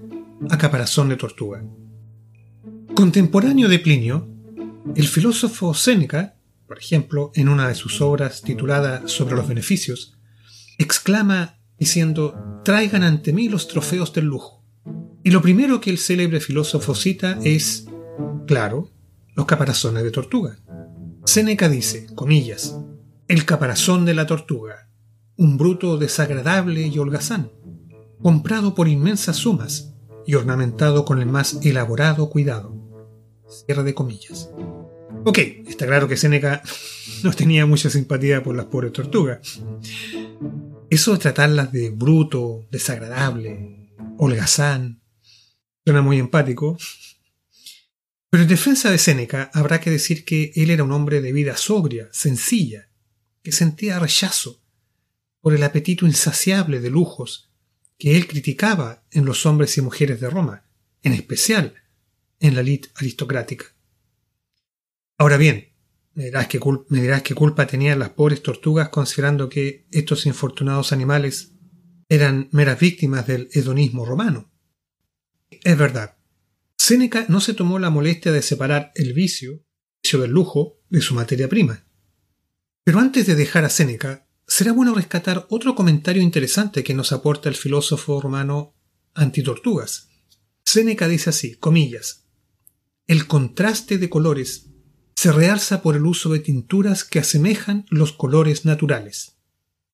a 0.50 0.59
caparazón 0.59 1.09
de 1.09 1.16
tortuga. 1.16 1.64
Contemporáneo 2.95 3.68
de 3.68 3.78
Plinio, 3.78 4.28
el 4.95 5.07
filósofo 5.07 5.75
Séneca, 5.75 6.37
por 6.66 6.78
ejemplo, 6.78 7.30
en 7.35 7.49
una 7.49 7.68
de 7.68 7.75
sus 7.75 8.00
obras 8.00 8.42
titulada 8.42 9.07
Sobre 9.07 9.37
los 9.37 9.49
beneficios, 9.49 10.18
exclama 10.78 11.59
diciendo, 11.78 12.61
traigan 12.64 13.02
ante 13.02 13.33
mí 13.33 13.49
los 13.49 13.68
trofeos 13.68 14.12
del 14.12 14.26
lujo. 14.26 14.64
Y 15.23 15.30
lo 15.30 15.42
primero 15.42 15.80
que 15.80 15.90
el 15.90 15.99
célebre 15.99 16.40
filósofo 16.40 16.95
cita 16.95 17.38
es, 17.42 17.87
claro, 18.47 18.90
los 19.35 19.47
caparazones 19.47 20.02
de 20.02 20.11
tortuga. 20.11 20.59
Séneca 21.25 21.68
dice, 21.68 22.07
comillas, 22.14 22.76
el 23.28 23.45
caparazón 23.45 24.04
de 24.04 24.14
la 24.14 24.26
tortuga, 24.26 24.88
un 25.37 25.59
bruto 25.59 25.99
desagradable 25.99 26.87
y 26.87 26.99
holgazán, 26.99 27.52
comprado 28.23 28.75
por 28.75 28.88
inmensas 28.88 29.37
sumas, 29.37 29.95
y 30.28 30.35
ornamentado 30.35 31.06
con 31.06 31.23
el 31.23 31.26
más 31.26 31.58
elaborado 31.64 32.28
cuidado. 32.28 32.76
Cierre 33.49 33.82
de 33.82 33.94
comillas. 33.94 34.50
Ok, 35.25 35.38
está 35.66 35.87
claro 35.87 36.06
que 36.06 36.18
Seneca 36.18 36.62
no 37.23 37.32
tenía 37.32 37.64
mucha 37.64 37.88
simpatía 37.88 38.42
por 38.42 38.54
las 38.54 38.66
pobres 38.66 38.92
tortugas. 38.92 39.62
Eso 40.90 41.12
de 41.14 41.18
tratarlas 41.18 41.73
de 41.73 41.88
bruto, 41.88 42.66
desagradable, 42.70 43.90
holgazán, 44.18 45.00
suena 45.82 46.02
muy 46.02 46.18
empático. 46.18 46.76
Pero 48.28 48.42
en 48.42 48.50
defensa 48.50 48.90
de 48.90 48.99
Séneca 48.99 49.50
habrá 49.54 49.80
que 49.80 49.90
decir 49.90 50.26
que 50.26 50.52
él 50.56 50.68
era 50.68 50.85
un 50.85 50.92
hombre 50.92 51.23
de 51.23 51.32
vida 51.32 51.56
sobria, 51.56 52.11
sencilla, 52.12 52.90
que 53.42 53.50
sentía 53.50 53.99
rechazo 53.99 54.61
por 55.40 55.54
el 55.54 55.62
apetito 55.62 56.04
insaciable 56.04 56.80
de 56.80 56.90
lujos 56.90 57.48
que 57.99 58.17
él 58.17 58.26
criticaba 58.26 59.05
en 59.11 59.25
los 59.25 59.45
hombres 59.45 59.76
y 59.76 59.83
mujeres 59.83 60.21
de 60.21 60.31
Roma, 60.31 60.64
en 61.02 61.12
especial 61.12 61.75
en 62.40 62.55
la 62.55 62.61
elite 62.61 62.90
aristocrática. 62.95 63.67
Ahora 65.19 65.37
bien, 65.37 65.73
me 66.14 66.25
dirás, 66.25 66.49
qué 66.49 67.35
culpa 67.35 67.67
tenían 67.67 67.99
las 67.99 68.11
pobres 68.11 68.43
tortugas 68.43 68.88
considerando 68.88 69.49
que 69.49 69.87
estos 69.90 70.26
infortunados 70.26 70.93
animales 70.93 71.52
eran 72.09 72.49
meras 72.52 72.78
víctimas 72.78 73.26
del 73.26 73.49
hedonismo 73.52 74.05
romano. 74.05 74.50
Es 75.50 75.76
verdad, 75.76 76.17
Séneca 76.76 77.26
no 77.28 77.40
se 77.40 77.55
tomó 77.55 77.78
la 77.78 77.90
molestia 77.90 78.33
de 78.33 78.43
separar 78.43 78.93
el 78.95 79.12
vicio, 79.12 79.52
el 79.52 79.61
vicio 80.02 80.21
del 80.21 80.31
lujo, 80.31 80.81
de 80.88 81.00
su 81.00 81.14
materia 81.14 81.49
prima. 81.49 81.85
Pero 82.85 83.00
antes 83.00 83.26
de 83.26 83.35
dejar 83.35 83.64
a 83.64 83.69
Séneca, 83.69 84.27
será 84.49 84.73
bueno 84.73 84.95
rescatar 84.95 85.47
otro 85.50 85.75
comentario 85.75 86.23
interesante 86.23 86.83
que 86.83 86.95
nos 86.95 87.12
aporta 87.12 87.50
el 87.50 87.55
filósofo 87.55 88.21
romano 88.21 88.75
Antitortugas. 89.14 90.09
Séneca 90.64 91.07
dice 91.07 91.31
así, 91.31 91.55
comillas, 91.55 92.25
el 93.07 93.26
contraste 93.26 93.99
de 93.99 94.09
colores 94.09 94.71
se 95.14 95.33
realza 95.33 95.83
por 95.83 95.97
el 95.97 96.07
uso 96.07 96.31
de 96.31 96.40
tinturas 96.40 97.05
que 97.05 97.19
asemejan 97.19 97.85
los 97.90 98.12
colores 98.12 98.64
naturales. 98.64 99.37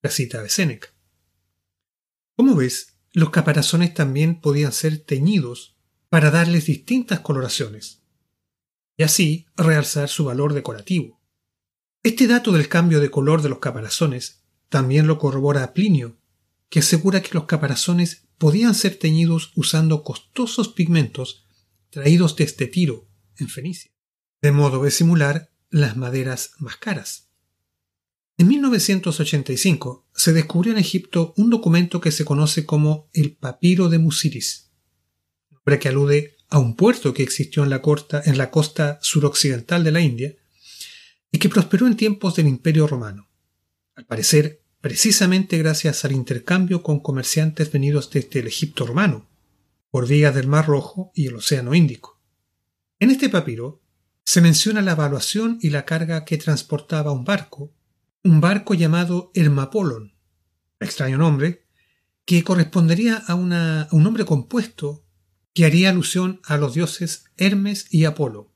La 0.02 0.10
cita 0.10 0.42
de 0.42 0.48
Séneca. 0.48 0.88
Como 2.36 2.54
ves, 2.54 2.98
los 3.12 3.30
caparazones 3.30 3.92
también 3.92 4.40
podían 4.40 4.72
ser 4.72 4.98
teñidos 4.98 5.76
para 6.10 6.30
darles 6.30 6.66
distintas 6.66 7.20
coloraciones 7.20 8.02
y 8.96 9.02
así 9.02 9.46
realzar 9.56 10.08
su 10.08 10.26
valor 10.26 10.54
decorativo. 10.54 11.20
Este 12.02 12.26
dato 12.26 12.52
del 12.52 12.68
cambio 12.68 13.00
de 13.00 13.10
color 13.10 13.42
de 13.42 13.48
los 13.48 13.58
caparazones 13.58 14.43
también 14.68 15.06
lo 15.06 15.18
corrobora 15.18 15.72
Plinio, 15.72 16.16
que 16.68 16.80
asegura 16.80 17.22
que 17.22 17.34
los 17.34 17.44
caparazones 17.44 18.24
podían 18.38 18.74
ser 18.74 18.96
teñidos 18.96 19.52
usando 19.54 20.02
costosos 20.02 20.68
pigmentos 20.68 21.46
traídos 21.90 22.34
desde 22.36 22.66
Tiro, 22.66 23.08
en 23.38 23.48
Fenicia, 23.48 23.92
de 24.42 24.52
modo 24.52 24.82
de 24.82 24.90
simular 24.90 25.50
las 25.70 25.96
maderas 25.96 26.52
más 26.58 26.76
caras. 26.76 27.30
En 28.36 28.48
1985 28.48 30.08
se 30.12 30.32
descubrió 30.32 30.72
en 30.72 30.78
Egipto 30.78 31.34
un 31.36 31.50
documento 31.50 32.00
que 32.00 32.10
se 32.10 32.24
conoce 32.24 32.66
como 32.66 33.08
el 33.12 33.36
Papiro 33.36 33.88
de 33.88 33.98
Musiris, 33.98 34.72
nombre 35.50 35.78
que 35.78 35.88
alude 35.88 36.36
a 36.50 36.58
un 36.58 36.74
puerto 36.74 37.14
que 37.14 37.22
existió 37.22 37.62
en 37.62 37.70
la, 37.70 37.80
en 38.24 38.38
la 38.38 38.50
costa 38.50 38.98
suroccidental 39.02 39.84
de 39.84 39.92
la 39.92 40.00
India 40.00 40.34
y 41.30 41.38
que 41.38 41.48
prosperó 41.48 41.86
en 41.86 41.96
tiempos 41.96 42.34
del 42.34 42.48
Imperio 42.48 42.86
Romano, 42.86 43.28
al 43.94 44.06
parecer 44.06 44.62
precisamente 44.80 45.58
gracias 45.58 46.04
al 46.04 46.12
intercambio 46.12 46.82
con 46.82 47.00
comerciantes 47.00 47.72
venidos 47.72 48.10
desde 48.10 48.40
el 48.40 48.46
Egipto 48.46 48.86
romano, 48.86 49.26
por 49.90 50.06
vías 50.06 50.34
del 50.34 50.46
Mar 50.46 50.66
Rojo 50.66 51.10
y 51.14 51.28
el 51.28 51.36
Océano 51.36 51.74
Índico. 51.74 52.20
En 52.98 53.10
este 53.10 53.28
papiro 53.28 53.80
se 54.24 54.40
menciona 54.40 54.82
la 54.82 54.92
evaluación 54.92 55.58
y 55.60 55.70
la 55.70 55.84
carga 55.84 56.24
que 56.24 56.38
transportaba 56.38 57.12
un 57.12 57.24
barco 57.24 57.72
un 58.24 58.40
barco 58.40 58.72
llamado 58.72 59.30
Hermapolon, 59.34 60.14
extraño 60.80 61.18
nombre, 61.18 61.66
que 62.24 62.42
correspondería 62.42 63.22
a, 63.26 63.32
a 63.32 63.34
un 63.36 64.02
nombre 64.02 64.24
compuesto 64.24 65.04
que 65.52 65.66
haría 65.66 65.90
alusión 65.90 66.40
a 66.44 66.56
los 66.56 66.72
dioses 66.72 67.26
Hermes 67.36 67.86
y 67.90 68.06
Apolo, 68.06 68.53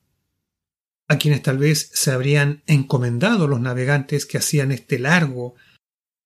a 1.09 1.19
quienes 1.19 1.43
tal 1.43 1.59
vez 1.59 1.91
se 1.93 2.11
habrían 2.11 2.63
encomendado 2.67 3.49
los 3.49 3.61
navegantes 3.61 4.27
que 4.27 4.39
hacían 4.39 4.71
este 4.71 4.99
largo 4.99 5.55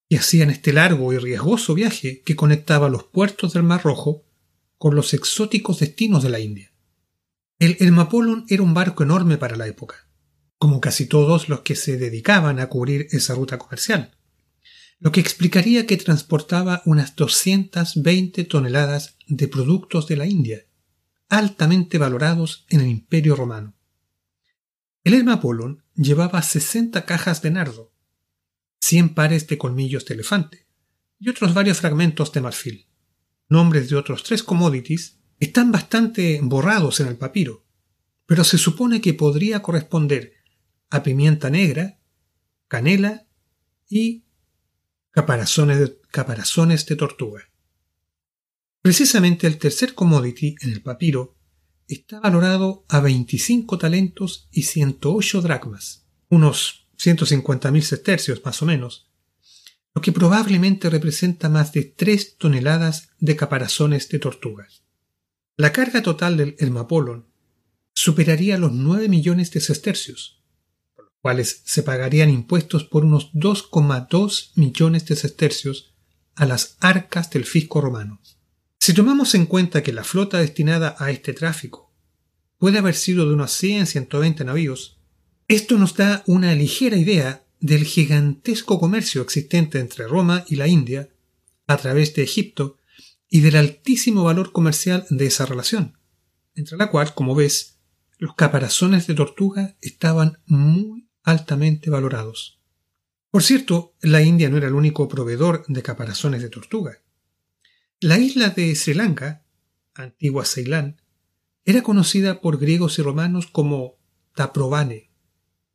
y 0.08 0.16
hacían 0.16 0.50
este 0.50 0.72
largo 0.72 1.12
y 1.12 1.18
riesgoso 1.18 1.74
viaje 1.74 2.20
que 2.22 2.36
conectaba 2.36 2.88
los 2.90 3.04
puertos 3.04 3.54
del 3.54 3.62
Mar 3.62 3.82
Rojo 3.84 4.24
con 4.76 4.94
los 4.94 5.14
exóticos 5.14 5.78
destinos 5.80 6.22
de 6.22 6.30
la 6.30 6.40
India. 6.40 6.72
El 7.58 7.76
Hermapolon 7.78 8.44
era 8.48 8.62
un 8.62 8.74
barco 8.74 9.04
enorme 9.04 9.38
para 9.38 9.56
la 9.56 9.68
época 9.68 10.08
como 10.62 10.80
casi 10.80 11.06
todos 11.06 11.48
los 11.48 11.62
que 11.62 11.74
se 11.74 11.96
dedicaban 11.96 12.60
a 12.60 12.68
cubrir 12.68 13.08
esa 13.10 13.34
ruta 13.34 13.58
comercial, 13.58 14.12
lo 15.00 15.10
que 15.10 15.18
explicaría 15.18 15.88
que 15.88 15.96
transportaba 15.96 16.82
unas 16.84 17.16
220 17.16 18.44
toneladas 18.44 19.16
de 19.26 19.48
productos 19.48 20.06
de 20.06 20.16
la 20.16 20.26
India, 20.26 20.64
altamente 21.28 21.98
valorados 21.98 22.64
en 22.68 22.78
el 22.82 22.86
Imperio 22.86 23.34
romano. 23.34 23.74
El 25.04 25.14
Hermapolon 25.14 25.82
llevaba 25.94 26.42
60 26.42 27.04
cajas 27.06 27.42
de 27.42 27.50
nardo, 27.50 27.92
100 28.80 29.14
pares 29.14 29.48
de 29.48 29.58
colmillos 29.58 30.04
de 30.04 30.14
elefante 30.14 30.68
y 31.18 31.28
otros 31.28 31.54
varios 31.54 31.80
fragmentos 31.80 32.32
de 32.32 32.40
marfil. 32.40 32.88
Nombres 33.48 33.90
de 33.90 33.96
otros 33.96 34.22
tres 34.22 34.42
commodities 34.42 35.18
están 35.40 35.72
bastante 35.72 36.38
borrados 36.42 37.00
en 37.00 37.08
el 37.08 37.16
papiro, 37.16 37.66
pero 38.26 38.44
se 38.44 38.58
supone 38.58 39.00
que 39.00 39.14
podría 39.14 39.60
corresponder 39.60 40.34
a 40.88 41.02
pimienta 41.02 41.50
negra, 41.50 41.98
canela 42.68 43.26
y 43.88 44.24
caparazones 45.10 45.80
de, 45.80 46.00
caparazones 46.12 46.86
de 46.86 46.96
tortuga. 46.96 47.50
Precisamente 48.82 49.46
el 49.48 49.58
tercer 49.58 49.94
commodity 49.94 50.54
en 50.60 50.72
el 50.72 50.82
papiro 50.82 51.36
está 51.88 52.20
valorado 52.20 52.84
a 52.88 53.00
25 53.00 53.78
talentos 53.78 54.48
y 54.50 54.62
108 54.62 55.42
dracmas, 55.42 56.06
unos 56.28 56.88
150.000 56.98 57.80
sestercios 57.82 58.42
más 58.44 58.62
o 58.62 58.66
menos, 58.66 59.10
lo 59.94 60.00
que 60.00 60.12
probablemente 60.12 60.88
representa 60.88 61.48
más 61.48 61.72
de 61.72 61.82
3 61.84 62.38
toneladas 62.38 63.10
de 63.18 63.36
caparazones 63.36 64.08
de 64.08 64.18
tortugas. 64.18 64.84
La 65.56 65.72
carga 65.72 66.02
total 66.02 66.36
del 66.36 66.56
Hermapolon 66.58 67.26
superaría 67.92 68.56
los 68.56 68.72
9 68.72 69.08
millones 69.08 69.50
de 69.50 69.60
sestercios, 69.60 70.42
cuales 71.20 71.62
se 71.64 71.82
pagarían 71.82 72.30
impuestos 72.30 72.84
por 72.84 73.04
unos 73.04 73.32
2,2 73.32 74.52
millones 74.56 75.06
de 75.06 75.16
sestercios 75.16 75.94
a 76.34 76.46
las 76.46 76.76
arcas 76.80 77.30
del 77.30 77.44
fisco 77.44 77.80
romano. 77.80 78.20
Si 78.84 78.94
tomamos 78.94 79.36
en 79.36 79.46
cuenta 79.46 79.84
que 79.84 79.92
la 79.92 80.02
flota 80.02 80.40
destinada 80.40 80.96
a 80.98 81.12
este 81.12 81.34
tráfico 81.34 81.94
puede 82.58 82.78
haber 82.78 82.96
sido 82.96 83.28
de 83.28 83.34
unos 83.34 83.62
100-120 83.62 84.44
navíos, 84.44 84.98
esto 85.46 85.78
nos 85.78 85.94
da 85.94 86.24
una 86.26 86.52
ligera 86.56 86.96
idea 86.96 87.46
del 87.60 87.84
gigantesco 87.84 88.80
comercio 88.80 89.22
existente 89.22 89.78
entre 89.78 90.08
Roma 90.08 90.44
y 90.48 90.56
la 90.56 90.66
India 90.66 91.10
a 91.68 91.76
través 91.76 92.12
de 92.14 92.24
Egipto 92.24 92.76
y 93.28 93.38
del 93.38 93.54
altísimo 93.54 94.24
valor 94.24 94.50
comercial 94.50 95.06
de 95.10 95.26
esa 95.26 95.46
relación, 95.46 95.96
entre 96.56 96.76
la 96.76 96.90
cual, 96.90 97.14
como 97.14 97.36
ves, 97.36 97.78
los 98.18 98.34
caparazones 98.34 99.06
de 99.06 99.14
tortuga 99.14 99.76
estaban 99.80 100.42
muy 100.46 101.08
altamente 101.22 101.88
valorados. 101.88 102.58
Por 103.30 103.44
cierto, 103.44 103.94
la 104.00 104.22
India 104.22 104.50
no 104.50 104.56
era 104.56 104.66
el 104.66 104.74
único 104.74 105.06
proveedor 105.06 105.64
de 105.68 105.82
caparazones 105.84 106.42
de 106.42 106.48
tortuga. 106.48 107.01
La 108.02 108.18
isla 108.18 108.50
de 108.50 108.74
Sri 108.74 108.94
Lanka, 108.94 109.44
antigua 109.94 110.44
Ceilán, 110.44 111.00
era 111.64 111.84
conocida 111.84 112.40
por 112.40 112.58
griegos 112.58 112.98
y 112.98 113.02
romanos 113.02 113.46
como 113.46 114.00
Taprobane, 114.34 115.12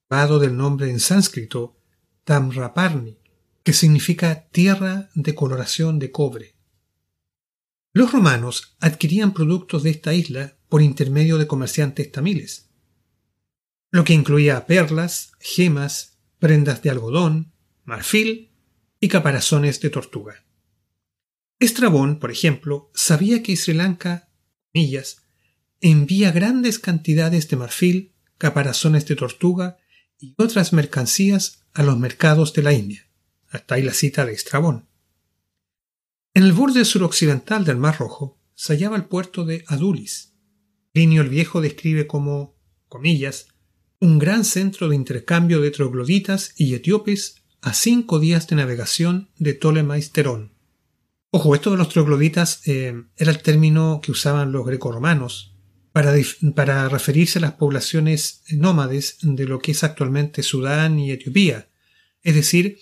dado 0.10 0.38
del 0.38 0.58
nombre 0.58 0.90
en 0.90 1.00
sánscrito 1.00 1.78
Tamraparni, 2.26 3.18
que 3.64 3.72
significa 3.72 4.50
tierra 4.50 5.10
de 5.16 5.36
coloración 5.36 6.00
de 6.00 6.12
cobre. 6.12 6.58
Los 7.94 8.12
romanos 8.12 8.76
adquirían 8.82 9.34
productos 9.34 9.84
de 9.84 9.92
esta 9.92 10.14
isla 10.14 10.58
por 10.68 10.82
intermedio 10.82 11.38
de 11.38 11.48
comerciantes 11.48 12.12
tamiles 12.12 12.68
lo 13.90 14.04
que 14.04 14.14
incluía 14.14 14.66
perlas, 14.66 15.32
gemas, 15.40 16.20
prendas 16.40 16.82
de 16.82 16.90
algodón, 16.90 17.54
marfil 17.86 18.52
y 19.00 19.08
caparazones 19.08 19.80
de 19.80 19.90
tortuga. 19.90 20.47
Estrabón, 21.60 22.20
por 22.20 22.30
ejemplo, 22.30 22.92
sabía 22.94 23.42
que 23.42 23.56
Sri 23.56 23.74
Lanka, 23.74 24.30
millas, 24.74 25.24
envía 25.82 26.32
grandes 26.32 26.78
cantidades 26.78 27.48
de 27.50 27.58
marfil, 27.58 28.14
caparazones 28.38 29.08
de 29.08 29.16
tortuga 29.16 29.78
y 30.20 30.36
otras 30.38 30.72
mercancías 30.72 31.66
a 31.74 31.84
los 31.84 31.98
mercados 31.98 32.54
de 32.54 32.64
la 32.64 32.74
India. 32.74 33.10
Hasta 33.50 33.76
ahí 33.76 33.82
la 33.82 33.94
cita 33.94 34.26
de 34.26 34.34
Estrabón. 34.34 34.88
En 36.36 36.44
el 36.44 36.54
borde 36.54 36.86
suroccidental 36.86 37.66
del 37.66 37.78
Mar 37.78 37.98
Rojo 37.98 38.40
se 38.54 38.74
hallaba 38.74 38.96
el 38.96 39.06
puerto 39.06 39.44
de 39.46 39.64
Adulis. 39.68 40.34
Plinio 40.92 41.24
el 41.24 41.30
Viejo 41.30 41.62
describe 41.62 42.06
como, 42.06 42.56
comillas, 42.88 43.48
un 44.00 44.20
gran 44.20 44.46
centro 44.46 44.90
de 44.90 44.96
intercambio 44.96 45.60
de 45.62 45.72
trogloditas 45.72 46.54
y 46.56 46.76
etíopes 46.76 47.44
a 47.62 47.74
cinco 47.74 48.20
días 48.20 48.48
de 48.48 48.58
navegación 48.58 49.32
de 49.38 49.56
Ptolemaisterón. 49.56 50.57
Ojo, 51.30 51.56
esto 51.56 51.72
de 51.72 51.78
los 51.78 51.90
trogloditas 51.90 52.62
eh, 52.68 52.94
era 53.18 53.32
el 53.32 53.42
término 53.42 54.00
que 54.02 54.12
usaban 54.12 54.52
los 54.52 54.66
grecorromanos 54.66 55.56
para, 55.92 56.14
para 56.56 56.88
referirse 56.88 57.40
a 57.40 57.42
las 57.42 57.54
poblaciones 57.54 58.44
nómades 58.50 59.18
de 59.22 59.46
lo 59.46 59.60
que 59.60 59.72
es 59.72 59.84
actualmente 59.84 60.42
Sudán 60.42 61.00
y 61.00 61.12
Etiopía. 61.12 61.70
Es 62.22 62.36
decir, 62.36 62.80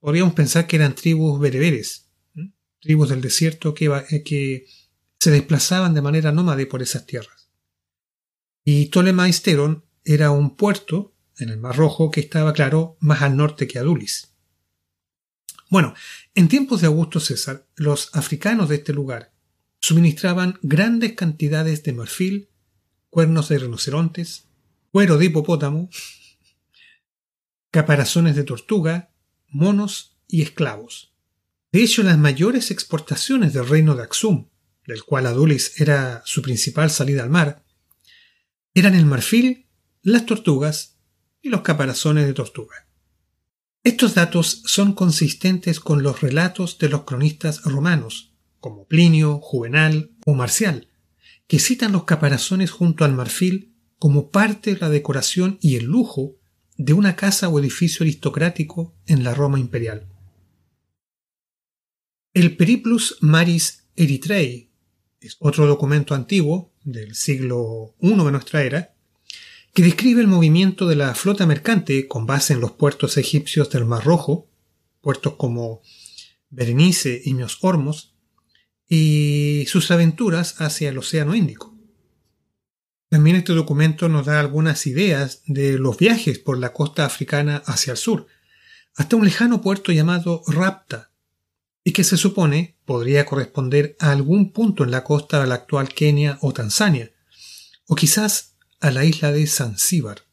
podríamos 0.00 0.34
pensar 0.34 0.66
que 0.66 0.76
eran 0.76 0.94
tribus 0.94 1.40
bereberes, 1.40 2.10
tribus 2.80 3.08
del 3.08 3.22
desierto 3.22 3.72
que, 3.72 3.86
eh, 4.10 4.22
que 4.22 4.66
se 5.18 5.30
desplazaban 5.30 5.94
de 5.94 6.02
manera 6.02 6.32
nómade 6.32 6.66
por 6.66 6.82
esas 6.82 7.06
tierras. 7.06 7.48
Y 8.64 8.86
Ptolemaisteron 8.86 9.84
era 10.04 10.30
un 10.30 10.56
puerto 10.56 11.14
en 11.38 11.48
el 11.48 11.58
Mar 11.58 11.76
Rojo 11.76 12.10
que 12.10 12.20
estaba, 12.20 12.52
claro, 12.52 12.96
más 13.00 13.22
al 13.22 13.36
norte 13.36 13.66
que 13.66 13.78
Adulis. 13.78 14.31
Bueno, 15.72 15.94
en 16.34 16.48
tiempos 16.48 16.82
de 16.82 16.86
Augusto 16.88 17.18
César, 17.18 17.66
los 17.76 18.14
africanos 18.14 18.68
de 18.68 18.74
este 18.74 18.92
lugar 18.92 19.32
suministraban 19.80 20.58
grandes 20.60 21.14
cantidades 21.14 21.82
de 21.82 21.94
marfil, 21.94 22.50
cuernos 23.08 23.48
de 23.48 23.58
rinocerontes, 23.58 24.50
cuero 24.90 25.16
de 25.16 25.24
hipopótamo, 25.24 25.88
caparazones 27.70 28.36
de 28.36 28.44
tortuga, 28.44 29.14
monos 29.48 30.18
y 30.28 30.42
esclavos. 30.42 31.14
De 31.72 31.82
hecho, 31.82 32.02
las 32.02 32.18
mayores 32.18 32.70
exportaciones 32.70 33.54
del 33.54 33.66
reino 33.66 33.94
de 33.94 34.02
Axum, 34.02 34.50
del 34.86 35.04
cual 35.04 35.24
Adulis 35.24 35.80
era 35.80 36.20
su 36.26 36.42
principal 36.42 36.90
salida 36.90 37.22
al 37.22 37.30
mar, 37.30 37.64
eran 38.74 38.94
el 38.94 39.06
marfil 39.06 39.68
las 40.02 40.26
tortugas 40.26 40.98
y 41.40 41.48
los 41.48 41.62
caparazones 41.62 42.26
de 42.26 42.34
tortuga. 42.34 42.91
Estos 43.84 44.14
datos 44.14 44.62
son 44.64 44.92
consistentes 44.92 45.80
con 45.80 46.04
los 46.04 46.20
relatos 46.20 46.78
de 46.78 46.88
los 46.88 47.02
cronistas 47.02 47.62
romanos, 47.64 48.32
como 48.60 48.86
Plinio, 48.86 49.40
Juvenal 49.40 50.12
o 50.24 50.34
Marcial, 50.34 50.86
que 51.48 51.58
citan 51.58 51.90
los 51.90 52.04
caparazones 52.04 52.70
junto 52.70 53.04
al 53.04 53.12
marfil 53.12 53.74
como 53.98 54.30
parte 54.30 54.74
de 54.74 54.80
la 54.80 54.88
decoración 54.88 55.58
y 55.60 55.74
el 55.74 55.86
lujo 55.86 56.36
de 56.76 56.92
una 56.92 57.16
casa 57.16 57.48
o 57.48 57.58
edificio 57.58 58.04
aristocrático 58.04 58.94
en 59.06 59.24
la 59.24 59.34
Roma 59.34 59.58
imperial. 59.58 60.06
El 62.34 62.56
Periplus 62.56 63.18
Maris 63.20 63.88
Eritrei 63.96 64.70
es 65.20 65.36
otro 65.40 65.66
documento 65.66 66.14
antiguo 66.14 66.72
del 66.84 67.16
siglo 67.16 67.96
I 68.00 68.10
de 68.10 68.30
nuestra 68.30 68.62
era 68.62 68.94
que 69.74 69.82
describe 69.82 70.20
el 70.20 70.26
movimiento 70.26 70.86
de 70.86 70.96
la 70.96 71.14
flota 71.14 71.46
mercante 71.46 72.06
con 72.06 72.26
base 72.26 72.52
en 72.52 72.60
los 72.60 72.72
puertos 72.72 73.16
egipcios 73.16 73.70
del 73.70 73.86
Mar 73.86 74.04
Rojo, 74.04 74.50
puertos 75.00 75.34
como 75.36 75.80
Berenice 76.50 77.22
y 77.24 77.32
Mios 77.32 77.58
Hormos, 77.62 78.14
y 78.86 79.64
sus 79.68 79.90
aventuras 79.90 80.60
hacia 80.60 80.90
el 80.90 80.98
Océano 80.98 81.34
Índico. 81.34 81.74
También 83.08 83.36
este 83.36 83.54
documento 83.54 84.08
nos 84.08 84.26
da 84.26 84.40
algunas 84.40 84.86
ideas 84.86 85.42
de 85.46 85.78
los 85.78 85.96
viajes 85.96 86.38
por 86.38 86.58
la 86.58 86.74
costa 86.74 87.06
africana 87.06 87.62
hacia 87.64 87.92
el 87.92 87.96
sur, 87.96 88.26
hasta 88.94 89.16
un 89.16 89.24
lejano 89.24 89.62
puerto 89.62 89.92
llamado 89.92 90.42
Rapta, 90.46 91.10
y 91.82 91.92
que 91.92 92.04
se 92.04 92.18
supone 92.18 92.76
podría 92.84 93.24
corresponder 93.24 93.96
a 93.98 94.12
algún 94.12 94.52
punto 94.52 94.84
en 94.84 94.90
la 94.90 95.02
costa 95.02 95.40
de 95.40 95.46
la 95.46 95.54
actual 95.54 95.88
Kenia 95.88 96.38
o 96.42 96.52
Tanzania, 96.52 97.10
o 97.86 97.94
quizás 97.94 98.51
a 98.82 98.90
la 98.90 99.04
isla 99.04 99.30
de 99.30 99.46
Zanzíbar. 99.46 100.26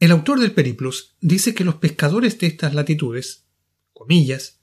El 0.00 0.12
autor 0.12 0.40
del 0.40 0.52
Periplus 0.52 1.14
dice 1.20 1.54
que 1.54 1.62
los 1.62 1.74
pescadores 1.74 2.38
de 2.38 2.46
estas 2.46 2.72
latitudes, 2.72 3.44
comillas, 3.92 4.60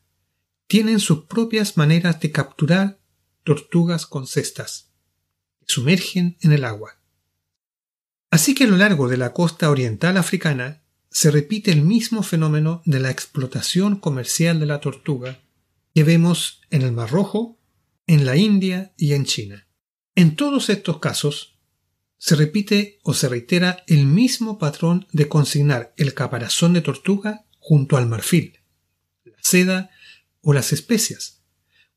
tienen 0.65 1.00
sus 1.00 1.26
propias 1.26 1.78
maneras 1.78 2.19
de 2.19 2.32
capturar 2.32 3.00
tortugas 3.43 4.08
con 4.08 4.26
cestas, 4.26 4.91
que 5.60 5.72
sumergen 5.72 6.38
en 6.41 6.54
el 6.54 6.65
agua. 6.65 7.00
Así 8.32 8.56
que 8.56 8.63
a 8.63 8.67
lo 8.67 8.78
largo 8.78 9.08
de 9.08 9.17
la 9.17 9.32
costa 9.32 9.69
oriental 9.69 10.17
africana 10.17 10.82
se 11.12 11.30
repite 11.30 11.72
el 11.72 11.84
mismo 11.84 12.24
fenómeno 12.24 12.82
de 12.86 13.00
la 13.00 13.12
explotación 13.12 13.98
comercial 13.98 14.60
de 14.60 14.65
la 14.65 14.82
tortuga 14.82 15.43
que 15.93 16.04
vemos 16.04 16.62
en 16.72 16.82
el 16.82 16.93
Mar 16.93 17.12
Rojo, 17.12 17.60
en 18.08 18.26
la 18.26 18.38
India 18.38 18.96
y 18.98 19.13
en 19.13 19.26
China. 19.26 19.67
En 20.15 20.36
todos 20.36 20.69
estos 20.69 20.98
casos, 20.98 21.53
se 22.24 22.38
repite 22.38 23.02
o 23.04 23.14
se 23.14 23.28
reitera 23.28 23.84
el 23.86 24.06
mismo 24.06 24.58
patrón 24.58 25.08
de 25.12 25.28
consignar 25.28 25.94
el 25.98 26.14
caparazón 26.14 26.72
de 26.72 26.80
tortuga 26.80 27.46
junto 27.60 27.98
al 27.98 28.08
marfil, 28.08 28.62
la 29.26 29.36
seda 29.42 29.90
o 30.40 30.54
las 30.54 30.72
especias, 30.72 31.44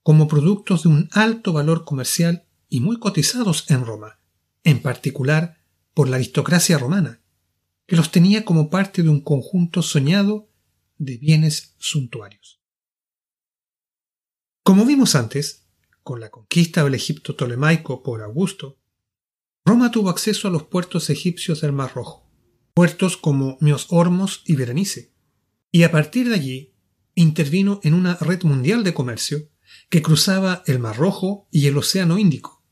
como 0.03 0.27
productos 0.27 0.83
de 0.83 0.89
un 0.89 1.09
alto 1.12 1.53
valor 1.53 1.85
comercial 1.85 2.45
y 2.69 2.81
muy 2.81 2.99
cotizados 2.99 3.71
en 3.71 3.87
Roma, 3.87 4.19
en 4.65 4.83
particular 4.83 5.62
por 5.95 6.09
la 6.09 6.17
aristocracia 6.17 6.77
romana, 6.77 7.23
que 7.87 7.95
los 7.95 8.11
tenía 8.11 8.45
como 8.45 8.69
parte 8.69 9.05
de 9.05 9.11
un 9.11 9.21
conjunto 9.21 9.81
soñado 9.81 10.51
de 10.99 11.19
bienes 11.19 11.77
suntuarios. 11.79 12.61
Como 14.65 14.87
vimos 14.87 15.15
antes, 15.15 15.69
con 16.03 16.19
la 16.19 16.31
conquista 16.31 16.83
del 16.83 16.97
Egipto 16.97 17.37
tolemaico 17.37 18.03
por 18.03 18.23
Augusto, 18.23 18.81
Roma 19.66 19.90
tuvo 19.90 20.11
acceso 20.11 20.46
a 20.46 20.52
los 20.52 20.62
puertos 20.62 21.11
egipcios 21.11 21.61
del 21.61 21.72
Mar 21.72 21.90
Rojo, 21.92 22.31
puertos 22.72 23.16
como 23.16 23.59
Mios 23.61 23.88
Hormos 23.90 24.44
y 24.46 24.55
Berenice, 24.55 25.12
y 25.72 25.83
a 25.83 25.90
partir 25.90 26.29
de 26.29 26.37
allí 26.37 26.74
intervino 27.16 27.81
en 27.83 27.94
una 27.94 28.14
red 28.14 28.44
mundial 28.44 28.85
de 28.85 28.94
comercio 28.94 29.50
que 29.88 30.02
cruzaba 30.02 30.62
el 30.66 30.79
Mar 30.79 30.96
Rojo 30.96 31.48
y 31.50 31.66
el 31.66 31.76
Océano 31.76 32.16
Índico, 32.16 32.64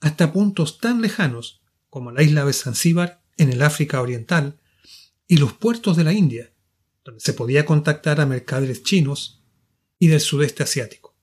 hasta 0.00 0.32
puntos 0.32 0.78
tan 0.78 1.02
lejanos 1.02 1.60
como 1.90 2.12
la 2.12 2.22
isla 2.22 2.46
de 2.46 2.54
Zanzíbar 2.54 3.22
en 3.36 3.52
el 3.52 3.60
África 3.60 4.00
Oriental 4.00 4.58
y 5.26 5.36
los 5.36 5.52
puertos 5.52 5.98
de 5.98 6.04
la 6.04 6.14
India, 6.14 6.54
donde 7.04 7.20
se 7.20 7.34
podía 7.34 7.66
contactar 7.66 8.22
a 8.22 8.26
mercaderes 8.26 8.82
chinos 8.82 9.44
y 9.98 10.06
del 10.06 10.20
sudeste 10.20 10.62
asiático. 10.62 11.14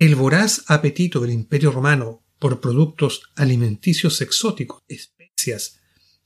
El 0.00 0.16
voraz 0.16 0.64
apetito 0.66 1.20
del 1.20 1.30
Imperio 1.30 1.70
romano 1.70 2.19
por 2.40 2.60
productos 2.60 3.30
alimenticios 3.36 4.20
exóticos, 4.22 4.82
especias 4.88 5.78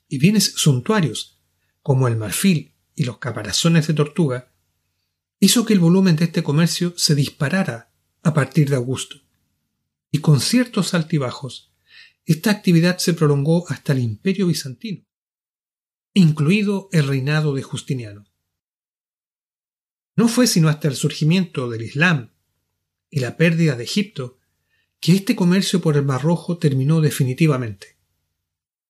y 0.08 0.18
bienes 0.18 0.54
suntuarios, 0.56 1.42
como 1.82 2.08
el 2.08 2.16
marfil 2.16 2.72
y 2.94 3.04
los 3.04 3.18
caparazones 3.18 3.88
de 3.88 3.94
tortuga, 3.94 4.54
hizo 5.40 5.66
que 5.66 5.74
el 5.74 5.80
volumen 5.80 6.16
de 6.16 6.26
este 6.26 6.42
comercio 6.42 6.94
se 6.96 7.14
disparara 7.14 7.90
a 8.22 8.32
partir 8.32 8.70
de 8.70 8.76
Augusto. 8.76 9.20
Y 10.10 10.18
con 10.18 10.40
ciertos 10.40 10.94
altibajos, 10.94 11.72
esta 12.24 12.52
actividad 12.52 12.98
se 12.98 13.12
prolongó 13.12 13.68
hasta 13.68 13.92
el 13.92 13.98
Imperio 13.98 14.46
bizantino, 14.46 15.04
incluido 16.14 16.88
el 16.92 17.08
reinado 17.08 17.54
de 17.54 17.62
Justiniano. 17.62 18.24
No 20.14 20.28
fue 20.28 20.46
sino 20.46 20.68
hasta 20.68 20.86
el 20.86 20.94
surgimiento 20.94 21.68
del 21.68 21.82
Islam 21.82 22.30
y 23.10 23.18
la 23.18 23.36
pérdida 23.36 23.74
de 23.74 23.82
Egipto 23.82 24.38
que 25.04 25.12
este 25.12 25.36
comercio 25.36 25.82
por 25.82 25.98
el 25.98 26.04
Mar 26.06 26.22
Rojo 26.22 26.56
terminó 26.56 27.02
definitivamente. 27.02 27.98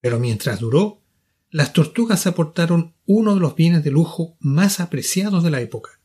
Pero 0.01 0.21
mientras 0.21 0.61
duró, 0.61 1.03
las 1.51 1.73
tortugas 1.73 2.29
aportaron 2.29 2.95
uno 3.05 3.35
de 3.35 3.41
los 3.41 3.57
bienes 3.57 3.83
de 3.83 3.91
lujo 3.91 4.37
más 4.39 4.79
apreciados 4.79 5.43
de 5.43 5.51
la 5.51 5.61
época, 5.61 6.01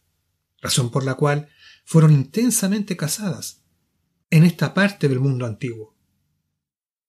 razón 0.61 0.89
por 0.89 1.05
la 1.05 1.13
cual 1.13 1.49
fueron 1.85 2.11
intensamente 2.11 2.97
cazadas 2.97 3.61
en 4.31 4.45
esta 4.45 4.73
parte 4.73 5.09
del 5.09 5.19
mundo 5.19 5.45
antiguo. 5.45 5.95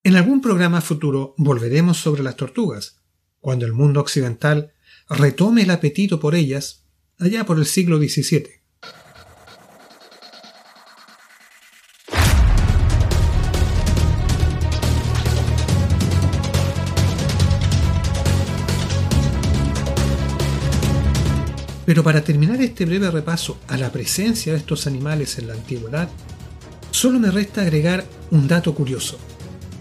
En 0.03 0.17
algún 0.17 0.43
programa 0.43 0.83
futuro 0.83 1.35
volveremos 1.39 1.97
sobre 1.97 2.23
las 2.23 2.37
tortugas, 2.37 3.01
cuando 3.39 3.65
el 3.65 3.73
mundo 3.73 4.01
occidental 4.01 4.75
retome 5.09 5.63
el 5.63 5.71
apetito 5.71 6.21
por 6.21 6.35
ellas 6.35 6.85
allá 7.17 7.47
por 7.47 7.57
el 7.57 7.65
siglo 7.65 7.97
XVII. 7.97 8.60
Pero 21.91 22.05
para 22.05 22.23
terminar 22.23 22.63
este 22.63 22.85
breve 22.85 23.11
repaso 23.11 23.59
a 23.67 23.77
la 23.77 23.91
presencia 23.91 24.53
de 24.53 24.61
estos 24.61 24.87
animales 24.87 25.39
en 25.39 25.49
la 25.49 25.55
antigüedad, 25.55 26.09
solo 26.93 27.19
me 27.19 27.33
resta 27.33 27.63
agregar 27.63 28.07
un 28.31 28.47
dato 28.47 28.73
curioso 28.77 29.19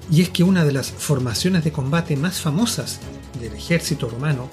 y 0.10 0.24
es 0.24 0.30
que 0.30 0.44
una 0.44 0.66
de 0.66 0.72
las 0.72 0.90
formaciones 0.90 1.64
de 1.64 1.72
combate 1.72 2.18
más 2.18 2.42
famosas 2.42 3.00
del 3.40 3.54
ejército 3.54 4.10
romano 4.10 4.50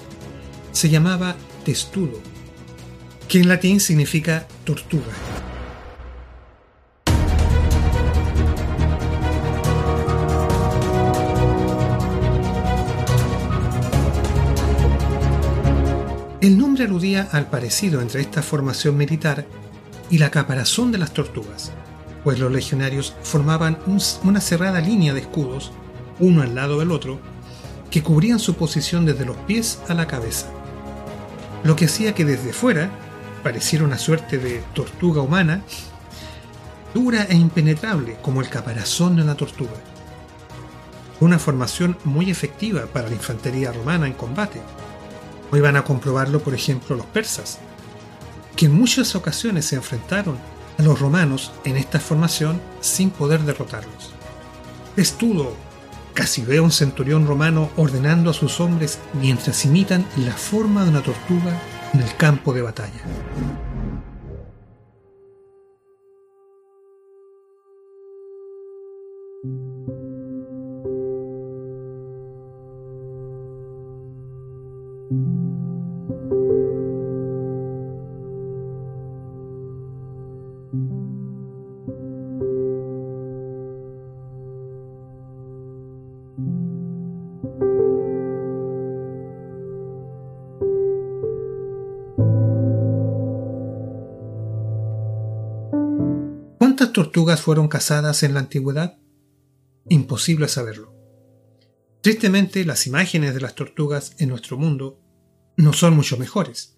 se 0.71 0.89
llamaba 0.89 1.35
testudo, 1.65 2.19
que 3.27 3.39
en 3.39 3.47
latín 3.47 3.79
significa 3.79 4.47
tortuga. 4.63 5.15
El 16.47 16.57
nombre 16.57 16.85
aludía 16.85 17.27
al 17.33 17.49
parecido 17.49 17.99
entre 17.99 18.21
esta 18.21 18.41
formación 18.41 18.95
militar 18.95 19.45
y 20.09 20.17
la 20.17 20.31
caparazón 20.31 20.93
de 20.93 20.97
las 20.97 21.11
tortugas, 21.11 21.73
pues 22.23 22.39
los 22.39 22.49
legionarios 22.49 23.13
formaban 23.21 23.77
una 24.23 24.39
cerrada 24.39 24.79
línea 24.79 25.13
de 25.13 25.19
escudos, 25.19 25.73
uno 26.19 26.43
al 26.43 26.55
lado 26.55 26.79
del 26.79 26.91
otro, 26.91 27.19
que 27.91 28.01
cubrían 28.01 28.39
su 28.39 28.53
posición 28.53 29.05
desde 29.05 29.25
los 29.25 29.35
pies 29.35 29.81
a 29.89 29.93
la 29.93 30.07
cabeza, 30.07 30.47
lo 31.65 31.75
que 31.75 31.83
hacía 31.83 32.15
que 32.15 32.23
desde 32.23 32.53
fuera 32.53 32.91
pareciera 33.43 33.83
una 33.83 33.97
suerte 33.97 34.37
de 34.37 34.63
tortuga 34.73 35.21
humana, 35.21 35.63
dura 36.93 37.25
e 37.25 37.35
impenetrable 37.35 38.19
como 38.21 38.39
el 38.39 38.47
caparazón 38.47 39.17
de 39.17 39.23
una 39.23 39.35
tortuga. 39.35 39.75
Una 41.19 41.39
formación 41.39 41.97
muy 42.05 42.31
efectiva 42.31 42.85
para 42.85 43.09
la 43.09 43.15
infantería 43.15 43.73
romana 43.73 44.07
en 44.07 44.13
combate. 44.13 44.61
Hoy 45.51 45.61
van 45.61 45.77
a 45.77 45.83
comprobarlo, 45.83 46.41
por 46.41 46.53
ejemplo, 46.53 46.95
los 46.95 47.05
persas, 47.05 47.59
que 48.55 48.65
en 48.65 48.73
muchas 48.73 49.15
ocasiones 49.15 49.65
se 49.65 49.75
enfrentaron 49.75 50.37
a 50.77 50.83
los 50.83 50.99
romanos 50.99 51.51
en 51.63 51.77
esta 51.77 51.99
formación 51.99 52.61
sin 52.81 53.09
poder 53.09 53.41
derrotarlos. 53.41 54.11
Estudo 54.95 55.55
casi 56.13 56.41
ve 56.41 56.57
a 56.57 56.63
un 56.63 56.71
centurión 56.71 57.27
romano 57.27 57.69
ordenando 57.77 58.31
a 58.31 58.33
sus 58.33 58.59
hombres 58.59 58.99
mientras 59.13 59.63
imitan 59.65 60.05
la 60.17 60.33
forma 60.33 60.83
de 60.83 60.89
una 60.89 61.03
tortuga 61.03 61.55
en 61.93 62.01
el 62.01 62.15
campo 62.15 62.53
de 62.53 62.63
batalla. 62.63 63.66
¿Cuántas 96.77 96.93
tortugas 96.93 97.41
fueron 97.41 97.69
cazadas 97.69 98.21
en 98.21 98.35
la 98.35 98.39
antigüedad? 98.39 98.99
Imposible 99.89 100.47
saberlo. 100.47 100.93
Tristemente, 102.01 102.63
las 102.65 102.85
imágenes 102.85 103.33
de 103.33 103.41
las 103.41 103.55
tortugas 103.55 104.13
en 104.19 104.29
nuestro 104.29 104.59
mundo 104.59 105.01
no 105.55 105.73
son 105.73 105.95
mucho 105.95 106.17
mejores. 106.17 106.77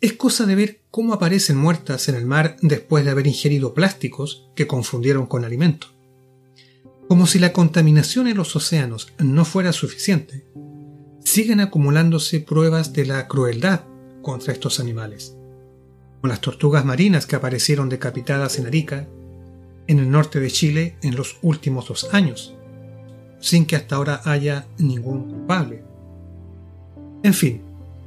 Es 0.00 0.14
cosa 0.14 0.46
de 0.46 0.54
ver 0.54 0.84
cómo 0.90 1.12
aparecen 1.12 1.58
muertas 1.58 2.08
en 2.08 2.14
el 2.14 2.24
mar 2.24 2.56
después 2.62 3.04
de 3.04 3.10
haber 3.10 3.26
ingerido 3.26 3.74
plásticos 3.74 4.48
que 4.56 4.66
confundieron 4.66 5.26
con 5.26 5.44
alimento. 5.44 5.88
Como 7.06 7.26
si 7.26 7.38
la 7.38 7.52
contaminación 7.52 8.28
en 8.28 8.38
los 8.38 8.56
océanos 8.56 9.12
no 9.18 9.44
fuera 9.44 9.74
suficiente, 9.74 10.46
siguen 11.22 11.60
acumulándose 11.60 12.40
pruebas 12.40 12.94
de 12.94 13.04
la 13.04 13.28
crueldad 13.28 13.82
contra 14.22 14.54
estos 14.54 14.80
animales, 14.80 15.36
como 16.22 16.30
las 16.30 16.40
tortugas 16.40 16.86
marinas 16.86 17.26
que 17.26 17.36
aparecieron 17.36 17.90
decapitadas 17.90 18.58
en 18.58 18.64
Arica, 18.64 19.06
en 19.86 19.98
el 19.98 20.10
norte 20.10 20.40
de 20.40 20.50
Chile, 20.50 20.96
en 21.02 21.16
los 21.16 21.36
últimos 21.42 21.88
dos 21.88 22.12
años, 22.12 22.54
sin 23.40 23.66
que 23.66 23.76
hasta 23.76 23.96
ahora 23.96 24.20
haya 24.24 24.66
ningún 24.78 25.30
culpable. 25.30 25.82
En 27.22 27.34
fin, 27.34 27.62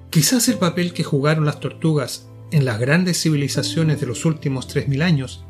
quizás 0.09 0.47
el 0.49 0.57
papel 0.57 0.93
que 0.93 1.03
jugaron 1.03 1.45
las 1.45 1.59
tortugas 1.59 2.27
en 2.51 2.65
las 2.65 2.79
grandes 2.79 3.21
civilizaciones 3.21 3.99
de 3.99 4.07
los 4.07 4.25
últimos 4.25 4.67
3.000 4.73 5.03
años 5.03 5.45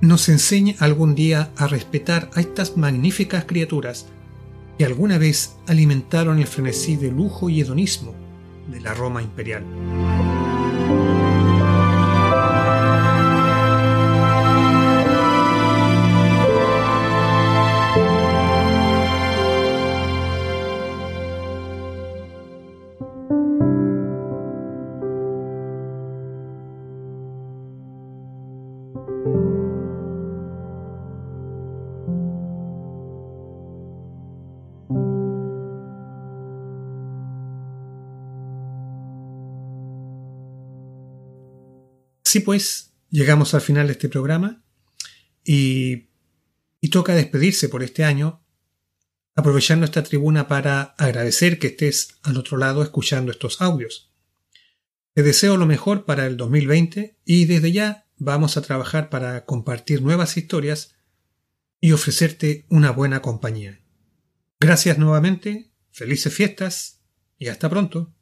nos 0.00 0.28
enseñe 0.28 0.76
algún 0.80 1.14
día 1.14 1.50
a 1.56 1.66
respetar 1.66 2.30
a 2.34 2.40
estas 2.40 2.76
magníficas 2.76 3.44
criaturas 3.44 4.06
que 4.78 4.84
alguna 4.84 5.18
vez 5.18 5.56
alimentaron 5.66 6.38
el 6.38 6.46
frenesí 6.46 6.96
de 6.96 7.10
lujo 7.10 7.48
y 7.48 7.60
hedonismo 7.60 8.14
de 8.68 8.80
la 8.80 8.92
Roma 8.94 9.22
imperial. 9.22 9.64
Así 42.34 42.40
pues, 42.40 42.96
llegamos 43.10 43.54
al 43.54 43.60
final 43.60 43.86
de 43.86 43.92
este 43.92 44.08
programa 44.08 44.60
y, 45.44 46.08
y 46.80 46.88
toca 46.88 47.14
despedirse 47.14 47.68
por 47.68 47.84
este 47.84 48.02
año, 48.02 48.44
aprovechando 49.36 49.84
esta 49.84 50.02
tribuna 50.02 50.48
para 50.48 50.82
agradecer 50.98 51.60
que 51.60 51.68
estés 51.68 52.16
al 52.24 52.36
otro 52.36 52.56
lado 52.56 52.82
escuchando 52.82 53.30
estos 53.30 53.62
audios. 53.62 54.12
Te 55.12 55.22
deseo 55.22 55.56
lo 55.56 55.66
mejor 55.66 56.06
para 56.06 56.26
el 56.26 56.36
2020 56.36 57.20
y 57.24 57.44
desde 57.44 57.70
ya 57.70 58.08
vamos 58.16 58.56
a 58.56 58.62
trabajar 58.62 59.10
para 59.10 59.44
compartir 59.44 60.02
nuevas 60.02 60.36
historias 60.36 60.96
y 61.80 61.92
ofrecerte 61.92 62.66
una 62.68 62.90
buena 62.90 63.22
compañía. 63.22 63.80
Gracias 64.58 64.98
nuevamente, 64.98 65.70
felices 65.92 66.34
fiestas 66.34 67.00
y 67.38 67.46
hasta 67.46 67.70
pronto. 67.70 68.12